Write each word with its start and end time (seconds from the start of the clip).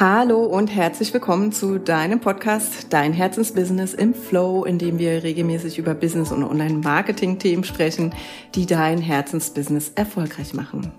Hallo 0.00 0.46
und 0.46 0.68
herzlich 0.68 1.12
willkommen 1.12 1.52
zu 1.52 1.78
deinem 1.78 2.20
Podcast 2.20 2.86
Dein 2.88 3.12
Herzensbusiness 3.12 3.92
im 3.92 4.14
Flow, 4.14 4.64
in 4.64 4.78
dem 4.78 4.98
wir 4.98 5.22
regelmäßig 5.22 5.76
über 5.76 5.92
Business- 5.92 6.32
und 6.32 6.42
Online-Marketing-Themen 6.42 7.64
sprechen, 7.64 8.14
die 8.54 8.64
dein 8.64 9.02
Herzensbusiness 9.02 9.92
erfolgreich 9.96 10.54
machen. 10.54 10.90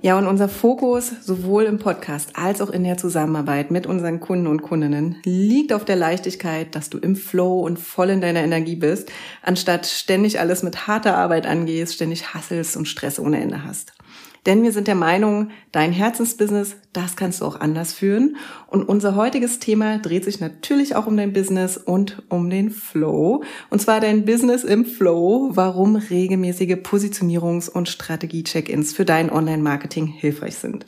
Ja, 0.00 0.16
und 0.16 0.26
unser 0.26 0.48
Fokus 0.48 1.12
sowohl 1.20 1.64
im 1.64 1.78
Podcast 1.78 2.30
als 2.32 2.62
auch 2.62 2.70
in 2.70 2.84
der 2.84 2.96
Zusammenarbeit 2.96 3.70
mit 3.70 3.86
unseren 3.86 4.20
Kunden 4.20 4.46
und 4.46 4.62
Kundinnen 4.62 5.16
liegt 5.24 5.74
auf 5.74 5.84
der 5.84 5.96
Leichtigkeit, 5.96 6.74
dass 6.74 6.88
du 6.88 6.96
im 6.96 7.16
Flow 7.16 7.60
und 7.60 7.78
voll 7.78 8.08
in 8.08 8.22
deiner 8.22 8.40
Energie 8.40 8.76
bist, 8.76 9.12
anstatt 9.42 9.84
ständig 9.84 10.40
alles 10.40 10.62
mit 10.62 10.86
harter 10.86 11.18
Arbeit 11.18 11.46
angehst, 11.46 11.92
ständig 11.92 12.32
hasselst 12.32 12.74
und 12.78 12.88
Stress 12.88 13.18
ohne 13.18 13.38
Ende 13.38 13.64
hast. 13.64 13.93
Denn 14.46 14.62
wir 14.62 14.72
sind 14.72 14.88
der 14.88 14.94
Meinung, 14.94 15.50
dein 15.72 15.92
Herzensbusiness, 15.92 16.76
das 16.92 17.16
kannst 17.16 17.40
du 17.40 17.46
auch 17.46 17.60
anders 17.60 17.94
führen. 17.94 18.36
Und 18.66 18.84
unser 18.84 19.16
heutiges 19.16 19.58
Thema 19.58 19.98
dreht 19.98 20.24
sich 20.24 20.38
natürlich 20.40 20.96
auch 20.96 21.06
um 21.06 21.16
dein 21.16 21.32
Business 21.32 21.78
und 21.78 22.22
um 22.28 22.50
den 22.50 22.70
Flow. 22.70 23.42
Und 23.70 23.80
zwar 23.80 24.00
dein 24.00 24.24
Business 24.24 24.62
im 24.62 24.84
Flow, 24.84 25.50
warum 25.54 25.96
regelmäßige 25.96 26.74
Positionierungs- 26.74 27.70
und 27.70 27.88
Strategie-Check-ins 27.88 28.92
für 28.92 29.06
dein 29.06 29.30
Online-Marketing 29.30 30.06
hilfreich 30.06 30.56
sind. 30.56 30.86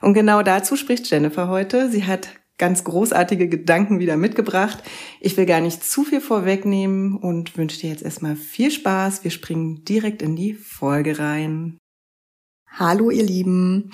Und 0.00 0.14
genau 0.14 0.42
dazu 0.42 0.76
spricht 0.76 1.10
Jennifer 1.10 1.48
heute. 1.48 1.90
Sie 1.90 2.04
hat 2.04 2.28
ganz 2.58 2.84
großartige 2.84 3.48
Gedanken 3.48 3.98
wieder 3.98 4.16
mitgebracht. 4.16 4.82
Ich 5.20 5.36
will 5.36 5.46
gar 5.46 5.60
nicht 5.60 5.84
zu 5.84 6.04
viel 6.04 6.20
vorwegnehmen 6.20 7.16
und 7.16 7.56
wünsche 7.58 7.80
dir 7.80 7.90
jetzt 7.90 8.02
erstmal 8.02 8.36
viel 8.36 8.70
Spaß. 8.70 9.24
Wir 9.24 9.30
springen 9.30 9.84
direkt 9.84 10.22
in 10.22 10.36
die 10.36 10.54
Folge 10.54 11.18
rein. 11.18 11.78
Hallo 12.78 13.10
ihr 13.10 13.22
Lieben. 13.22 13.90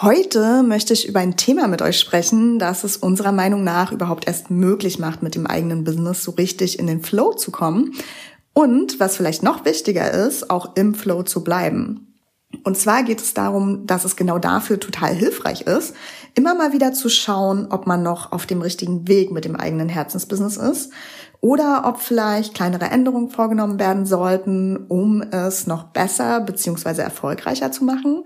Heute 0.00 0.64
möchte 0.64 0.92
ich 0.92 1.06
über 1.06 1.20
ein 1.20 1.36
Thema 1.36 1.68
mit 1.68 1.80
euch 1.80 1.96
sprechen, 1.96 2.58
das 2.58 2.82
es 2.82 2.96
unserer 2.96 3.30
Meinung 3.30 3.62
nach 3.62 3.92
überhaupt 3.92 4.26
erst 4.26 4.50
möglich 4.50 4.98
macht, 4.98 5.22
mit 5.22 5.36
dem 5.36 5.46
eigenen 5.46 5.84
Business 5.84 6.24
so 6.24 6.32
richtig 6.32 6.80
in 6.80 6.88
den 6.88 7.02
Flow 7.02 7.34
zu 7.34 7.52
kommen 7.52 7.92
und, 8.52 8.98
was 8.98 9.16
vielleicht 9.16 9.44
noch 9.44 9.64
wichtiger 9.64 10.10
ist, 10.10 10.50
auch 10.50 10.74
im 10.74 10.96
Flow 10.96 11.22
zu 11.22 11.44
bleiben. 11.44 12.16
Und 12.64 12.76
zwar 12.76 13.04
geht 13.04 13.20
es 13.20 13.32
darum, 13.32 13.86
dass 13.86 14.04
es 14.04 14.16
genau 14.16 14.40
dafür 14.40 14.80
total 14.80 15.14
hilfreich 15.14 15.60
ist, 15.60 15.94
immer 16.36 16.54
mal 16.54 16.72
wieder 16.72 16.92
zu 16.92 17.08
schauen, 17.08 17.66
ob 17.70 17.86
man 17.86 18.02
noch 18.02 18.30
auf 18.30 18.46
dem 18.46 18.60
richtigen 18.60 19.08
Weg 19.08 19.32
mit 19.32 19.44
dem 19.44 19.56
eigenen 19.56 19.88
Herzensbusiness 19.88 20.58
ist 20.58 20.92
oder 21.40 21.84
ob 21.86 22.00
vielleicht 22.00 22.54
kleinere 22.54 22.86
Änderungen 22.86 23.30
vorgenommen 23.30 23.80
werden 23.80 24.04
sollten, 24.04 24.76
um 24.88 25.22
es 25.22 25.66
noch 25.66 25.84
besser 25.84 26.40
beziehungsweise 26.40 27.02
erfolgreicher 27.02 27.72
zu 27.72 27.84
machen. 27.84 28.24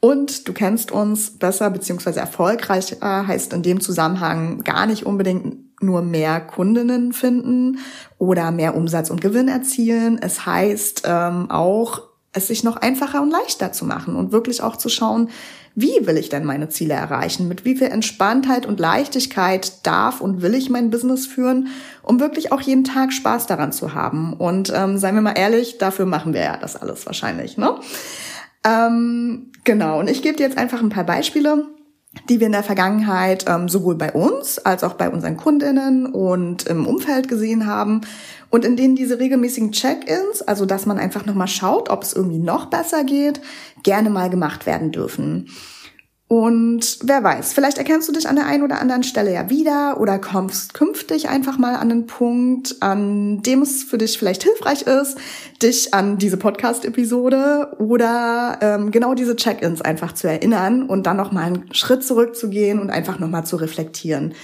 Und 0.00 0.46
du 0.46 0.52
kennst 0.52 0.92
uns 0.92 1.38
besser 1.38 1.70
beziehungsweise 1.70 2.20
erfolgreicher 2.20 3.26
heißt 3.26 3.54
in 3.54 3.62
dem 3.62 3.80
Zusammenhang 3.80 4.62
gar 4.62 4.86
nicht 4.86 5.06
unbedingt 5.06 5.82
nur 5.82 6.02
mehr 6.02 6.40
Kundinnen 6.40 7.12
finden 7.14 7.78
oder 8.18 8.50
mehr 8.50 8.76
Umsatz 8.76 9.08
und 9.08 9.22
Gewinn 9.22 9.48
erzielen. 9.48 10.18
Es 10.20 10.44
heißt 10.44 11.02
ähm, 11.06 11.50
auch, 11.50 12.02
es 12.32 12.48
sich 12.48 12.64
noch 12.64 12.76
einfacher 12.76 13.22
und 13.22 13.30
leichter 13.30 13.72
zu 13.72 13.86
machen 13.86 14.14
und 14.14 14.30
wirklich 14.30 14.62
auch 14.62 14.76
zu 14.76 14.90
schauen, 14.90 15.30
wie 15.78 16.06
will 16.06 16.16
ich 16.16 16.30
denn 16.30 16.44
meine 16.44 16.70
Ziele 16.70 16.94
erreichen? 16.94 17.48
Mit 17.48 17.66
wie 17.66 17.76
viel 17.76 17.88
Entspanntheit 17.88 18.64
und 18.64 18.80
Leichtigkeit 18.80 19.86
darf 19.86 20.22
und 20.22 20.40
will 20.40 20.54
ich 20.54 20.70
mein 20.70 20.88
Business 20.88 21.26
führen, 21.26 21.68
um 22.02 22.18
wirklich 22.18 22.50
auch 22.50 22.62
jeden 22.62 22.82
Tag 22.82 23.12
Spaß 23.12 23.46
daran 23.46 23.72
zu 23.72 23.92
haben? 23.92 24.32
Und 24.32 24.72
ähm, 24.74 24.96
seien 24.96 25.14
wir 25.14 25.20
mal 25.22 25.38
ehrlich, 25.38 25.76
dafür 25.76 26.06
machen 26.06 26.32
wir 26.32 26.40
ja 26.40 26.56
das 26.56 26.76
alles 26.76 27.04
wahrscheinlich, 27.04 27.58
ne? 27.58 27.74
Ähm, 28.64 29.52
genau, 29.64 30.00
und 30.00 30.08
ich 30.08 30.22
gebe 30.22 30.38
dir 30.38 30.44
jetzt 30.44 30.56
einfach 30.56 30.80
ein 30.80 30.88
paar 30.88 31.04
Beispiele, 31.04 31.66
die 32.28 32.40
wir 32.40 32.46
in 32.46 32.52
der 32.52 32.62
Vergangenheit 32.62 33.44
ähm, 33.48 33.68
sowohl 33.68 33.94
bei 33.94 34.12
uns 34.12 34.58
als 34.58 34.84
auch 34.84 34.94
bei 34.94 35.10
unseren 35.10 35.36
Kundinnen 35.36 36.06
und 36.06 36.66
im 36.66 36.86
Umfeld 36.86 37.28
gesehen 37.28 37.66
haben 37.66 38.02
und 38.50 38.64
in 38.64 38.76
denen 38.76 38.96
diese 38.96 39.18
regelmäßigen 39.18 39.72
Check-ins, 39.72 40.42
also 40.42 40.66
dass 40.66 40.86
man 40.86 40.98
einfach 40.98 41.26
nochmal 41.26 41.48
schaut, 41.48 41.90
ob 41.90 42.02
es 42.02 42.12
irgendwie 42.12 42.38
noch 42.38 42.66
besser 42.66 43.04
geht, 43.04 43.40
gerne 43.82 44.10
mal 44.10 44.30
gemacht 44.30 44.66
werden 44.66 44.92
dürfen. 44.92 45.48
Und 46.28 46.98
wer 47.04 47.22
weiß, 47.22 47.52
vielleicht 47.52 47.78
erkennst 47.78 48.08
du 48.08 48.12
dich 48.12 48.28
an 48.28 48.34
der 48.34 48.46
einen 48.46 48.64
oder 48.64 48.80
anderen 48.80 49.04
Stelle 49.04 49.32
ja 49.32 49.48
wieder 49.48 50.00
oder 50.00 50.18
kommst 50.18 50.74
künftig 50.74 51.28
einfach 51.28 51.56
mal 51.56 51.76
an 51.76 51.92
einen 51.92 52.06
Punkt, 52.08 52.76
an 52.80 53.42
dem 53.42 53.62
es 53.62 53.84
für 53.84 53.96
dich 53.96 54.18
vielleicht 54.18 54.42
hilfreich 54.42 54.82
ist, 54.82 55.18
dich 55.62 55.94
an 55.94 56.18
diese 56.18 56.36
Podcast-Episode 56.36 57.76
oder 57.78 58.58
ähm, 58.60 58.90
genau 58.90 59.14
diese 59.14 59.36
Check-ins 59.36 59.82
einfach 59.82 60.12
zu 60.12 60.26
erinnern 60.28 60.82
und 60.82 61.06
dann 61.06 61.16
nochmal 61.16 61.44
einen 61.44 61.72
Schritt 61.72 62.02
zurückzugehen 62.02 62.80
und 62.80 62.90
einfach 62.90 63.20
nochmal 63.20 63.46
zu 63.46 63.54
reflektieren, 63.54 64.34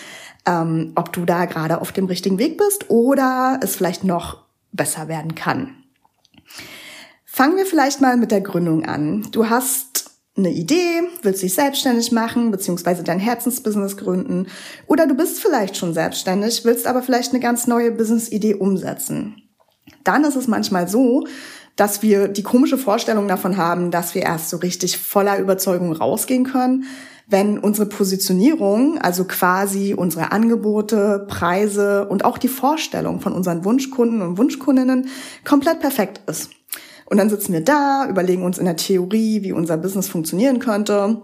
ähm, 0.47 0.93
ob 0.95 1.13
du 1.13 1.25
da 1.25 1.47
gerade 1.47 1.81
auf 1.81 1.91
dem 1.91 2.07
richtigen 2.07 2.39
Weg 2.39 2.59
bist 2.59 2.91
oder 2.91 3.59
es 3.61 3.75
vielleicht 3.75 4.05
noch 4.05 4.43
besser 4.71 5.09
werden 5.09 5.35
kann. 5.35 5.75
Fangen 7.25 7.57
wir 7.57 7.65
vielleicht 7.65 8.03
mal 8.03 8.19
mit 8.19 8.31
der 8.31 8.43
Gründung 8.43 8.85
an. 8.85 9.27
Du 9.33 9.49
hast 9.49 9.92
eine 10.45 10.55
Idee, 10.55 11.03
willst 11.23 11.43
dich 11.43 11.55
selbstständig 11.55 12.13
machen, 12.13 12.51
beziehungsweise 12.51 13.03
dein 13.03 13.19
Herzensbusiness 13.19 13.97
gründen. 13.97 14.47
Oder 14.87 15.07
du 15.07 15.15
bist 15.15 15.41
vielleicht 15.41 15.77
schon 15.77 15.95
selbstständig, 15.95 16.65
willst 16.65 16.87
aber 16.87 17.03
vielleicht 17.03 17.33
eine 17.33 17.41
ganz 17.41 17.67
neue 17.67 17.93
Business-Idee 17.93 18.55
umsetzen. 18.55 19.37
Dann 20.05 20.25
ist 20.25 20.37
es 20.37 20.49
manchmal 20.49 20.89
so, 20.89 21.27
dass 21.77 22.03
wir 22.03 22.29
die 22.29 22.43
komische 22.43 22.79
Vorstellung 22.79 23.29
davon 23.29 23.57
haben, 23.57 23.91
dass 23.91 24.15
wir 24.15 24.23
erst 24.23 24.51
so 24.51 24.59
richtig 24.59 24.99
voller 24.99 25.39
Überzeugung 25.39 25.93
rausgehen 25.93 26.45
können, 26.45 26.85
wenn 27.29 27.59
unsere 27.59 27.87
Positionierung, 27.87 28.99
also 28.99 29.25
quasi 29.25 29.95
unsere 29.95 30.33
Angebote, 30.33 31.27
Preise 31.29 32.07
und 32.09 32.25
auch 32.25 32.37
die 32.37 32.49
Vorstellung 32.49 33.21
von 33.21 33.33
unseren 33.33 33.65
Wunschkunden 33.65 34.21
und 34.21 34.39
Wunschkundinnen 34.39 35.09
komplett 35.45 35.81
perfekt 35.81 36.21
ist. 36.29 36.51
Und 37.07 37.19
dann 37.19 37.31
sitzen 37.31 37.53
wir 37.53 37.63
da, 37.63 38.07
überlegen 38.09 38.45
uns 38.45 38.59
in 38.59 38.65
der 38.65 38.77
Theorie, 38.77 39.43
wie 39.43 39.53
unser 39.53 39.77
Business 39.77 40.09
funktionieren 40.09 40.59
könnte, 40.59 41.23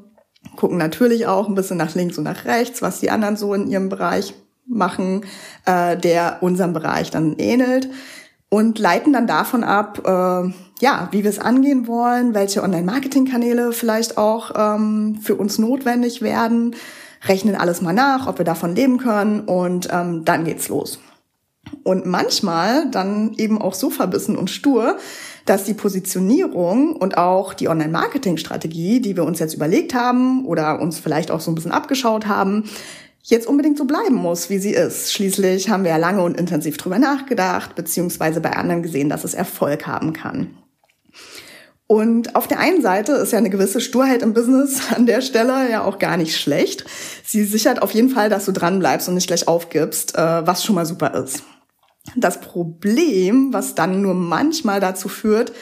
gucken 0.57 0.79
natürlich 0.79 1.27
auch 1.27 1.49
ein 1.49 1.55
bisschen 1.55 1.77
nach 1.77 1.95
links 1.95 2.19
und 2.19 2.25
nach 2.25 2.45
rechts, 2.45 2.83
was 2.83 3.01
die 3.01 3.11
anderen 3.11 3.37
so 3.37 3.55
in 3.55 3.69
ihrem 3.69 3.89
Bereich 3.89 4.35
machen, 4.67 5.25
äh, 5.65 5.97
der 5.97 6.39
unserem 6.43 6.73
Bereich 6.73 7.11
dann 7.11 7.37
ähnelt 7.39 7.89
und 8.51 8.79
leiten 8.79 9.13
dann 9.13 9.27
davon 9.27 9.65
ab, 9.65 10.03
äh, 10.05 10.53
ja, 10.81 11.09
wie 11.11 11.23
wir 11.23 11.31
es 11.31 11.39
angehen 11.39 11.87
wollen, 11.87 12.35
welche 12.35 12.63
Online-Marketing-Kanäle 12.63 13.73
vielleicht 13.73 14.17
auch 14.17 14.53
ähm, 14.57 15.19
für 15.21 15.35
uns 15.35 15.59
notwendig 15.59 16.23
werden, 16.23 16.77
rechnen 17.27 17.57
alles 17.57 17.83
mal 17.83 17.93
nach, 17.93 18.27
ob 18.27 18.39
wir 18.39 18.45
davon 18.45 18.75
leben 18.75 18.99
können 18.99 19.41
und 19.41 19.89
ähm, 19.91 20.25
dann 20.25 20.45
geht's 20.45 20.69
los. 20.69 21.01
Und 21.83 22.07
manchmal 22.07 22.91
dann 22.91 23.35
eben 23.35 23.61
auch 23.61 23.75
so 23.75 23.91
verbissen 23.91 24.37
und 24.37 24.49
stur, 24.49 24.97
dass 25.49 25.65
die 25.65 25.75
Positionierung 25.75 26.95
und 26.95 27.17
auch 27.17 27.55
die 27.55 27.69
Online-Marketing-Strategie, 27.69 29.01
die 29.01 29.17
wir 29.17 29.25
uns 29.25 29.39
jetzt 29.39 29.55
überlegt 29.55 29.95
haben 29.95 30.45
oder 30.45 30.81
uns 30.81 30.99
vielleicht 30.99 31.31
auch 31.31 31.41
so 31.41 31.51
ein 31.51 31.55
bisschen 31.55 31.73
abgeschaut 31.73 32.27
haben, 32.27 32.65
jetzt 33.23 33.47
unbedingt 33.47 33.79
so 33.79 33.85
bleiben 33.85 34.15
muss, 34.15 34.51
wie 34.51 34.59
sie 34.59 34.73
ist. 34.73 35.13
Schließlich 35.13 35.71
haben 35.71 35.85
wir 35.85 35.91
ja 35.91 35.97
lange 35.97 36.23
und 36.23 36.39
intensiv 36.39 36.77
drüber 36.77 36.99
nachgedacht, 36.99 37.75
beziehungsweise 37.75 38.41
bei 38.41 38.53
anderen 38.53 38.83
gesehen, 38.83 39.09
dass 39.09 39.25
es 39.25 39.35
Erfolg 39.35 39.87
haben 39.87 40.13
kann. 40.13 40.59
Und 41.87 42.37
auf 42.37 42.47
der 42.47 42.61
einen 42.61 42.83
Seite 42.83 43.13
ist 43.13 43.33
ja 43.33 43.39
eine 43.39 43.49
gewisse 43.49 43.81
Sturheit 43.81 44.21
im 44.21 44.35
Business 44.35 44.81
an 44.95 45.07
der 45.07 45.23
Stelle 45.23 45.71
ja 45.71 45.83
auch 45.83 45.99
gar 45.99 46.19
nicht 46.19 46.37
schlecht. 46.37 46.85
Sie 47.25 47.45
sichert 47.45 47.81
auf 47.81 47.93
jeden 47.93 48.11
Fall, 48.11 48.29
dass 48.29 48.45
du 48.45 48.53
dran 48.53 48.79
bleibst 48.79 49.09
und 49.09 49.15
nicht 49.15 49.29
gleich 49.29 49.49
aufgibst, 49.49 50.15
äh, 50.15 50.47
was 50.47 50.63
schon 50.63 50.75
mal 50.75 50.85
super 50.85 51.15
ist. 51.15 51.43
Das 52.17 52.41
Problem, 52.41 53.53
was 53.53 53.75
dann 53.75 54.03
nur 54.03 54.15
manchmal 54.15 54.81
dazu 54.81 55.09
führt, 55.09 55.53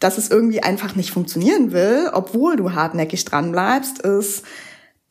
dass 0.00 0.18
es 0.18 0.30
irgendwie 0.30 0.62
einfach 0.62 0.96
nicht 0.96 1.10
funktionieren 1.10 1.72
will, 1.72 2.10
obwohl 2.12 2.56
du 2.56 2.72
hartnäckig 2.72 3.24
dran 3.24 3.52
bleibst, 3.52 4.00
ist, 4.00 4.44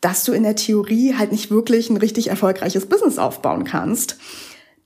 dass 0.02 0.24
du 0.24 0.34
in 0.34 0.44
der 0.44 0.56
Theorie 0.56 1.16
halt 1.18 1.32
nicht 1.32 1.52
wirklich 1.52 1.90
ein 1.90 1.98
richtig 1.98 2.28
erfolgreiches 2.28 2.88
Business 2.88 3.18
aufbauen 3.18 3.64
kannst. 3.64 4.18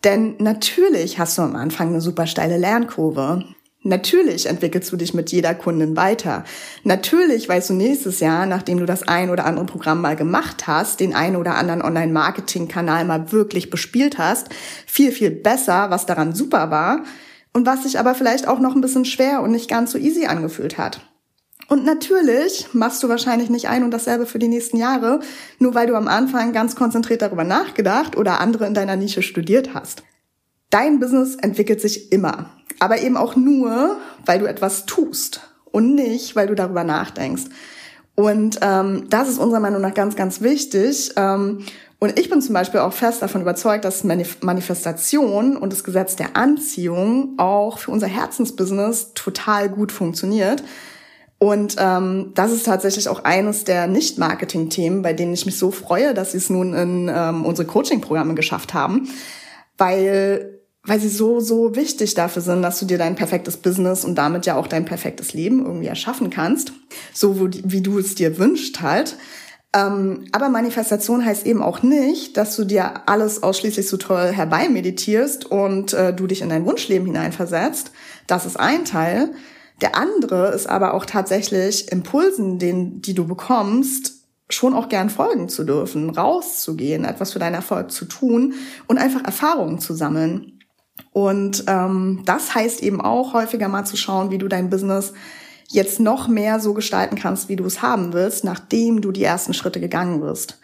Denn 0.03 0.35
natürlich 0.37 1.17
hast 1.17 1.37
du 1.37 1.41
am 1.41 1.55
Anfang 1.55 1.87
eine 1.87 2.01
super 2.01 2.27
steile 2.27 2.57
Lernkurve. 2.57 3.43
Natürlich 3.87 4.47
entwickelst 4.47 4.91
du 4.91 4.97
dich 4.97 5.13
mit 5.13 5.31
jeder 5.31 5.53
Kundin 5.53 5.95
weiter. 5.95 6.43
Natürlich 6.83 7.47
weißt 7.47 7.69
du 7.69 7.75
nächstes 7.75 8.19
Jahr, 8.19 8.47
nachdem 8.47 8.79
du 8.79 8.87
das 8.87 9.07
ein 9.07 9.29
oder 9.29 9.45
andere 9.45 9.67
Programm 9.67 10.01
mal 10.01 10.15
gemacht 10.15 10.65
hast, 10.65 10.99
den 10.99 11.13
ein 11.13 11.35
oder 11.35 11.53
anderen 11.53 11.83
Online-Marketing-Kanal 11.83 13.05
mal 13.05 13.31
wirklich 13.31 13.69
bespielt 13.69 14.17
hast, 14.17 14.49
viel, 14.87 15.11
viel 15.11 15.29
besser, 15.29 15.91
was 15.91 16.07
daran 16.07 16.33
super 16.33 16.71
war 16.71 17.03
und 17.53 17.67
was 17.67 17.83
sich 17.83 17.99
aber 17.99 18.15
vielleicht 18.15 18.47
auch 18.47 18.59
noch 18.59 18.73
ein 18.73 18.81
bisschen 18.81 19.05
schwer 19.05 19.43
und 19.43 19.51
nicht 19.51 19.69
ganz 19.69 19.91
so 19.91 19.99
easy 19.99 20.25
angefühlt 20.25 20.79
hat. 20.79 21.01
Und 21.67 21.85
natürlich 21.85 22.65
machst 22.73 23.03
du 23.03 23.09
wahrscheinlich 23.09 23.51
nicht 23.51 23.69
ein 23.69 23.83
und 23.83 23.91
dasselbe 23.91 24.25
für 24.25 24.39
die 24.39 24.47
nächsten 24.47 24.77
Jahre, 24.77 25.19
nur 25.59 25.75
weil 25.75 25.85
du 25.85 25.93
am 25.93 26.07
Anfang 26.07 26.53
ganz 26.53 26.75
konzentriert 26.75 27.21
darüber 27.21 27.43
nachgedacht 27.43 28.17
oder 28.17 28.39
andere 28.41 28.65
in 28.65 28.73
deiner 28.73 28.95
Nische 28.95 29.21
studiert 29.21 29.75
hast. 29.75 30.01
Dein 30.71 30.99
Business 30.99 31.35
entwickelt 31.35 31.81
sich 31.81 32.11
immer, 32.11 32.49
aber 32.85 33.01
eben 33.01 33.17
auch 33.17 33.35
nur, 33.35 33.97
weil 34.27 34.37
du 34.37 34.45
etwas 34.45 34.85
tust 34.85 35.41
und 35.71 35.95
nicht, 35.95 36.35
weil 36.35 36.45
du 36.45 36.53
darüber 36.53 36.83
nachdenkst. 36.83 37.45
Und 38.13 38.59
ähm, 38.61 39.07
das 39.09 39.27
ist 39.27 39.39
unserer 39.39 39.59
Meinung 39.59 39.81
nach 39.81 39.95
ganz, 39.95 40.15
ganz 40.15 40.41
wichtig. 40.41 41.11
Ähm, 41.17 41.65
und 41.97 42.19
ich 42.19 42.29
bin 42.29 42.43
zum 42.43 42.53
Beispiel 42.53 42.81
auch 42.81 42.93
fest 42.93 43.23
davon 43.23 43.41
überzeugt, 43.41 43.85
dass 43.85 44.03
Manifestation 44.03 45.57
und 45.57 45.73
das 45.73 45.83
Gesetz 45.83 46.15
der 46.15 46.37
Anziehung 46.37 47.33
auch 47.37 47.79
für 47.79 47.89
unser 47.89 48.05
Herzensbusiness 48.05 49.13
total 49.15 49.69
gut 49.69 49.91
funktioniert. 49.91 50.63
Und 51.39 51.77
ähm, 51.79 52.33
das 52.35 52.51
ist 52.51 52.67
tatsächlich 52.67 53.09
auch 53.09 53.23
eines 53.23 53.63
der 53.63 53.87
Nicht-Marketing-Themen, 53.87 55.01
bei 55.01 55.13
denen 55.13 55.33
ich 55.33 55.47
mich 55.47 55.57
so 55.57 55.71
freue, 55.71 56.13
dass 56.13 56.33
sie 56.33 56.37
es 56.37 56.51
nun 56.51 56.75
in 56.75 57.11
ähm, 57.11 57.45
unsere 57.45 57.67
Coaching-Programme 57.67 58.35
geschafft 58.35 58.75
haben, 58.75 59.09
weil 59.79 60.54
weil 60.85 60.99
sie 60.99 61.09
so 61.09 61.39
so 61.39 61.75
wichtig 61.75 62.13
dafür 62.13 62.41
sind, 62.41 62.61
dass 62.61 62.79
du 62.79 62.85
dir 62.85 62.97
dein 62.97 63.15
perfektes 63.15 63.57
Business 63.57 64.05
und 64.05 64.15
damit 64.15 64.45
ja 64.45 64.55
auch 64.55 64.67
dein 64.67 64.85
perfektes 64.85 65.33
Leben 65.33 65.65
irgendwie 65.65 65.87
erschaffen 65.87 66.29
kannst, 66.29 66.73
so 67.13 67.49
wie, 67.51 67.81
du 67.81 67.99
es 67.99 68.15
dir 68.15 68.37
wünscht 68.37 68.81
halt. 68.81 69.17
Ähm, 69.75 70.25
aber 70.31 70.49
Manifestation 70.49 71.25
heißt 71.25 71.45
eben 71.45 71.61
auch 71.61 71.83
nicht, 71.83 72.37
dass 72.37 72.55
du 72.55 72.63
dir 72.63 73.07
alles 73.09 73.43
ausschließlich 73.43 73.87
so 73.89 73.97
toll 73.97 74.31
herbeimeditierst 74.31 75.45
und 75.45 75.93
äh, 75.93 76.13
du 76.13 76.27
dich 76.27 76.41
in 76.41 76.49
dein 76.49 76.65
Wunschleben 76.65 77.07
hineinversetzt. 77.07 77.91
Das 78.27 78.45
ist 78.45 78.57
ein 78.57 78.85
Teil. 78.85 79.31
Der 79.81 79.97
andere 79.97 80.53
ist 80.53 80.67
aber 80.67 80.93
auch 80.93 81.05
tatsächlich 81.05 81.91
Impulsen, 81.91 82.59
den, 82.59 83.01
die 83.01 83.13
du 83.13 83.27
bekommst, 83.27 84.13
schon 84.49 84.73
auch 84.73 84.89
gern 84.89 85.09
folgen 85.09 85.49
zu 85.49 85.63
dürfen, 85.63 86.09
rauszugehen, 86.09 87.03
etwas 87.03 87.33
für 87.33 87.39
deinen 87.39 87.55
Erfolg 87.55 87.91
zu 87.91 88.05
tun 88.05 88.53
und 88.87 88.97
einfach 88.97 89.23
Erfahrungen 89.25 89.79
zu 89.79 89.93
sammeln. 89.93 90.54
Und 91.11 91.63
ähm, 91.67 92.23
das 92.25 92.55
heißt 92.55 92.83
eben 92.83 93.01
auch 93.01 93.33
häufiger 93.33 93.67
mal 93.67 93.85
zu 93.85 93.97
schauen, 93.97 94.31
wie 94.31 94.37
du 94.37 94.47
dein 94.47 94.69
Business 94.69 95.13
jetzt 95.69 95.99
noch 95.99 96.27
mehr 96.27 96.59
so 96.59 96.73
gestalten 96.73 97.15
kannst, 97.15 97.49
wie 97.49 97.55
du 97.55 97.65
es 97.65 97.81
haben 97.81 98.13
willst, 98.13 98.43
nachdem 98.43 99.01
du 99.01 99.11
die 99.11 99.23
ersten 99.23 99.53
Schritte 99.53 99.79
gegangen 99.79 100.21
wirst. 100.21 100.59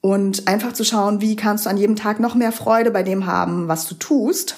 Und 0.00 0.48
einfach 0.48 0.72
zu 0.72 0.84
schauen, 0.84 1.20
wie 1.20 1.36
kannst 1.36 1.64
du 1.64 1.70
an 1.70 1.78
jedem 1.78 1.96
Tag 1.96 2.20
noch 2.20 2.34
mehr 2.34 2.52
Freude 2.52 2.90
bei 2.90 3.02
dem 3.02 3.26
haben, 3.26 3.68
was 3.68 3.86
du 3.86 3.94
tust. 3.94 4.56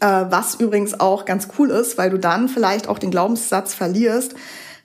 Äh, 0.00 0.26
was 0.28 0.54
übrigens 0.54 1.00
auch 1.00 1.24
ganz 1.24 1.48
cool 1.58 1.70
ist, 1.70 1.98
weil 1.98 2.10
du 2.10 2.18
dann 2.18 2.48
vielleicht 2.48 2.88
auch 2.88 2.98
den 2.98 3.10
Glaubenssatz 3.10 3.74
verlierst, 3.74 4.34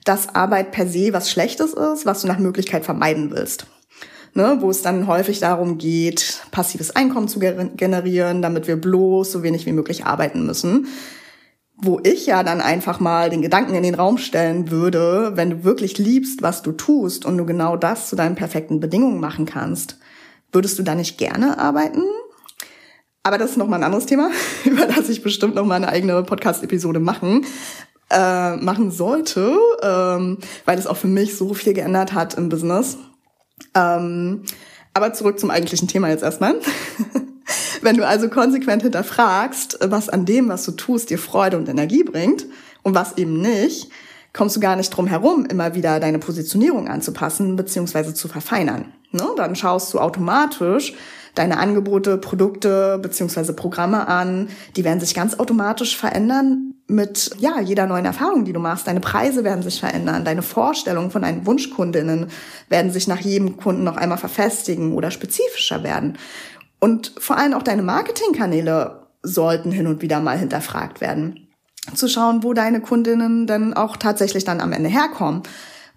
dass 0.04 0.34
Arbeit 0.34 0.72
per 0.72 0.88
se 0.88 1.12
was 1.12 1.30
Schlechtes 1.30 1.74
ist, 1.74 2.06
was 2.06 2.22
du 2.22 2.26
nach 2.26 2.38
Möglichkeit 2.38 2.84
vermeiden 2.84 3.30
willst. 3.30 3.66
Ne, 4.38 4.58
wo 4.60 4.70
es 4.70 4.82
dann 4.82 5.08
häufig 5.08 5.40
darum 5.40 5.78
geht, 5.78 6.42
passives 6.52 6.94
Einkommen 6.94 7.26
zu 7.26 7.40
generieren, 7.40 8.40
damit 8.40 8.68
wir 8.68 8.76
bloß 8.76 9.32
so 9.32 9.42
wenig 9.42 9.66
wie 9.66 9.72
möglich 9.72 10.04
arbeiten 10.04 10.46
müssen 10.46 10.86
wo 11.80 12.00
ich 12.02 12.26
ja 12.26 12.42
dann 12.42 12.60
einfach 12.60 12.98
mal 12.98 13.30
den 13.30 13.40
Gedanken 13.40 13.74
in 13.74 13.84
den 13.84 13.94
Raum 13.94 14.18
stellen 14.18 14.70
würde, 14.70 15.32
wenn 15.36 15.50
du 15.50 15.64
wirklich 15.64 15.96
liebst, 15.96 16.42
was 16.42 16.62
du 16.62 16.72
tust 16.72 17.24
und 17.24 17.38
du 17.38 17.46
genau 17.46 17.76
das 17.76 18.08
zu 18.08 18.16
deinen 18.16 18.34
perfekten 18.34 18.80
Bedingungen 18.80 19.20
machen 19.20 19.46
kannst, 19.46 19.96
würdest 20.50 20.78
du 20.78 20.82
da 20.82 20.96
nicht 20.96 21.18
gerne 21.18 21.58
arbeiten? 21.58 22.02
Aber 23.22 23.38
das 23.38 23.52
ist 23.52 23.56
nochmal 23.58 23.78
ein 23.78 23.84
anderes 23.84 24.06
Thema, 24.06 24.30
über 24.64 24.86
das 24.86 25.08
ich 25.08 25.22
bestimmt 25.22 25.54
nochmal 25.54 25.76
eine 25.76 25.88
eigene 25.88 26.20
Podcast-Episode 26.24 26.98
machen, 26.98 27.46
äh, 28.10 28.56
machen 28.56 28.90
sollte, 28.90 29.56
ähm, 29.80 30.38
weil 30.64 30.78
es 30.78 30.86
auch 30.88 30.96
für 30.96 31.06
mich 31.06 31.36
so 31.36 31.54
viel 31.54 31.74
geändert 31.74 32.12
hat 32.12 32.34
im 32.34 32.48
Business. 32.48 32.98
Ähm, 33.78 34.42
aber 34.94 35.12
zurück 35.12 35.38
zum 35.38 35.50
eigentlichen 35.50 35.88
Thema 35.88 36.08
jetzt 36.08 36.22
erstmal. 36.22 36.56
Wenn 37.82 37.96
du 37.96 38.06
also 38.06 38.28
konsequent 38.28 38.82
hinterfragst, 38.82 39.78
was 39.84 40.08
an 40.08 40.24
dem, 40.24 40.48
was 40.48 40.64
du 40.64 40.72
tust, 40.72 41.10
dir 41.10 41.18
Freude 41.18 41.56
und 41.56 41.68
Energie 41.68 42.02
bringt 42.02 42.46
und 42.82 42.94
was 42.94 43.16
eben 43.16 43.40
nicht, 43.40 43.90
kommst 44.32 44.56
du 44.56 44.60
gar 44.60 44.76
nicht 44.76 44.90
drum 44.90 45.06
herum, 45.06 45.46
immer 45.46 45.74
wieder 45.74 46.00
deine 46.00 46.18
Positionierung 46.18 46.88
anzupassen 46.88 47.56
bzw. 47.56 48.14
zu 48.14 48.28
verfeinern. 48.28 48.92
Ne? 49.12 49.24
Dann 49.36 49.56
schaust 49.56 49.94
du 49.94 50.00
automatisch 50.00 50.94
deine 51.34 51.58
Angebote, 51.58 52.18
Produkte 52.18 52.98
bzw. 53.00 53.52
Programme 53.52 54.08
an. 54.08 54.48
Die 54.76 54.84
werden 54.84 55.00
sich 55.00 55.14
ganz 55.14 55.38
automatisch 55.38 55.96
verändern 55.96 56.67
mit 56.88 57.30
ja 57.38 57.60
jeder 57.60 57.86
neuen 57.86 58.06
Erfahrung, 58.06 58.44
die 58.44 58.54
du 58.54 58.60
machst. 58.60 58.86
Deine 58.86 59.00
Preise 59.00 59.44
werden 59.44 59.62
sich 59.62 59.78
verändern, 59.78 60.24
deine 60.24 60.42
Vorstellungen 60.42 61.10
von 61.10 61.22
deinen 61.22 61.46
Wunschkundinnen 61.46 62.28
werden 62.70 62.90
sich 62.90 63.06
nach 63.06 63.20
jedem 63.20 63.58
Kunden 63.58 63.84
noch 63.84 63.96
einmal 63.96 64.18
verfestigen 64.18 64.94
oder 64.94 65.10
spezifischer 65.10 65.82
werden. 65.82 66.16
Und 66.80 67.12
vor 67.18 67.36
allem 67.36 67.52
auch 67.52 67.62
deine 67.62 67.82
Marketingkanäle 67.82 69.06
sollten 69.22 69.70
hin 69.70 69.86
und 69.86 70.00
wieder 70.00 70.20
mal 70.20 70.38
hinterfragt 70.38 71.00
werden. 71.00 71.48
Zu 71.94 72.08
schauen, 72.08 72.42
wo 72.42 72.54
deine 72.54 72.80
Kundinnen 72.80 73.46
dann 73.46 73.74
auch 73.74 73.96
tatsächlich 73.96 74.44
dann 74.44 74.60
am 74.60 74.72
Ende 74.72 74.88
herkommen. 74.88 75.42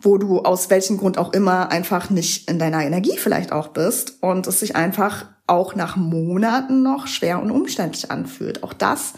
Wo 0.02 0.18
du 0.18 0.40
aus 0.40 0.70
welchem 0.70 0.98
Grund 0.98 1.18
auch 1.18 1.32
immer 1.32 1.72
einfach 1.72 2.10
nicht 2.10 2.50
in 2.50 2.58
deiner 2.58 2.84
Energie 2.84 3.18
vielleicht 3.18 3.52
auch 3.52 3.68
bist 3.68 4.18
und 4.22 4.48
es 4.48 4.60
sich 4.60 4.76
einfach 4.76 5.26
auch 5.46 5.76
nach 5.76 5.96
Monaten 5.96 6.82
noch 6.82 7.08
schwer 7.08 7.42
und 7.42 7.52
umständlich 7.52 8.10
anfühlt. 8.10 8.64
Auch 8.64 8.74
das 8.74 9.14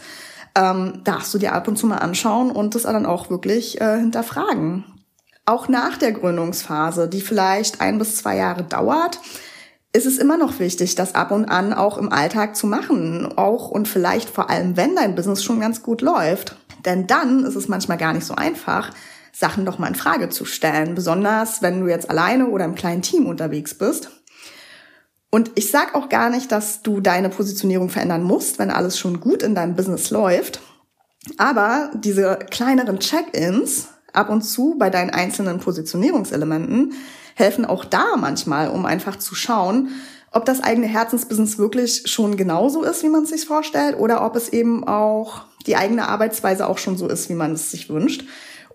ähm, 0.56 1.00
darfst 1.04 1.32
du 1.34 1.38
dir 1.38 1.52
ab 1.52 1.68
und 1.68 1.76
zu 1.76 1.86
mal 1.86 1.98
anschauen 1.98 2.50
und 2.50 2.74
das 2.74 2.82
dann 2.82 3.06
auch 3.06 3.30
wirklich 3.30 3.80
äh, 3.80 3.98
hinterfragen. 3.98 4.84
Auch 5.46 5.68
nach 5.68 5.98
der 5.98 6.12
Gründungsphase, 6.12 7.08
die 7.08 7.20
vielleicht 7.20 7.80
ein 7.80 7.98
bis 7.98 8.16
zwei 8.16 8.36
Jahre 8.36 8.62
dauert, 8.62 9.20
ist 9.92 10.06
es 10.06 10.18
immer 10.18 10.36
noch 10.36 10.58
wichtig, 10.58 10.94
das 10.94 11.14
ab 11.14 11.30
und 11.30 11.44
an 11.44 11.72
auch 11.72 11.98
im 11.98 12.10
Alltag 12.10 12.56
zu 12.56 12.66
machen. 12.66 13.32
Auch 13.36 13.70
und 13.70 13.86
vielleicht 13.86 14.28
vor 14.30 14.50
allem, 14.50 14.76
wenn 14.76 14.96
dein 14.96 15.14
Business 15.14 15.44
schon 15.44 15.60
ganz 15.60 15.82
gut 15.82 16.00
läuft. 16.00 16.56
Denn 16.84 17.06
dann 17.06 17.44
ist 17.44 17.54
es 17.54 17.68
manchmal 17.68 17.98
gar 17.98 18.12
nicht 18.12 18.26
so 18.26 18.34
einfach, 18.34 18.90
Sachen 19.32 19.64
noch 19.64 19.78
mal 19.78 19.88
in 19.88 19.94
Frage 19.94 20.28
zu 20.28 20.44
stellen. 20.44 20.94
Besonders, 20.94 21.62
wenn 21.62 21.80
du 21.80 21.88
jetzt 21.88 22.10
alleine 22.10 22.48
oder 22.48 22.64
im 22.64 22.74
kleinen 22.74 23.02
Team 23.02 23.26
unterwegs 23.26 23.74
bist. 23.74 24.10
Und 25.34 25.50
ich 25.56 25.68
sag 25.72 25.96
auch 25.96 26.08
gar 26.08 26.30
nicht, 26.30 26.52
dass 26.52 26.82
du 26.82 27.00
deine 27.00 27.28
Positionierung 27.28 27.88
verändern 27.88 28.22
musst, 28.22 28.60
wenn 28.60 28.70
alles 28.70 28.96
schon 28.96 29.18
gut 29.18 29.42
in 29.42 29.56
deinem 29.56 29.74
Business 29.74 30.10
läuft. 30.10 30.60
Aber 31.38 31.90
diese 31.92 32.38
kleineren 32.52 33.00
Check-ins 33.00 33.88
ab 34.12 34.30
und 34.30 34.42
zu 34.42 34.76
bei 34.78 34.90
deinen 34.90 35.10
einzelnen 35.10 35.58
Positionierungselementen 35.58 36.92
helfen 37.34 37.64
auch 37.64 37.84
da 37.84 38.14
manchmal, 38.16 38.68
um 38.68 38.86
einfach 38.86 39.16
zu 39.16 39.34
schauen, 39.34 39.88
ob 40.30 40.44
das 40.44 40.62
eigene 40.62 40.86
Herzensbusiness 40.86 41.58
wirklich 41.58 42.04
schon 42.04 42.36
genauso 42.36 42.84
ist, 42.84 43.02
wie 43.02 43.08
man 43.08 43.24
es 43.24 43.30
sich 43.30 43.44
vorstellt, 43.44 43.98
oder 43.98 44.24
ob 44.24 44.36
es 44.36 44.50
eben 44.50 44.86
auch 44.86 45.46
die 45.66 45.74
eigene 45.74 46.06
Arbeitsweise 46.06 46.68
auch 46.68 46.78
schon 46.78 46.96
so 46.96 47.08
ist, 47.08 47.28
wie 47.28 47.34
man 47.34 47.54
es 47.54 47.72
sich 47.72 47.90
wünscht, 47.90 48.24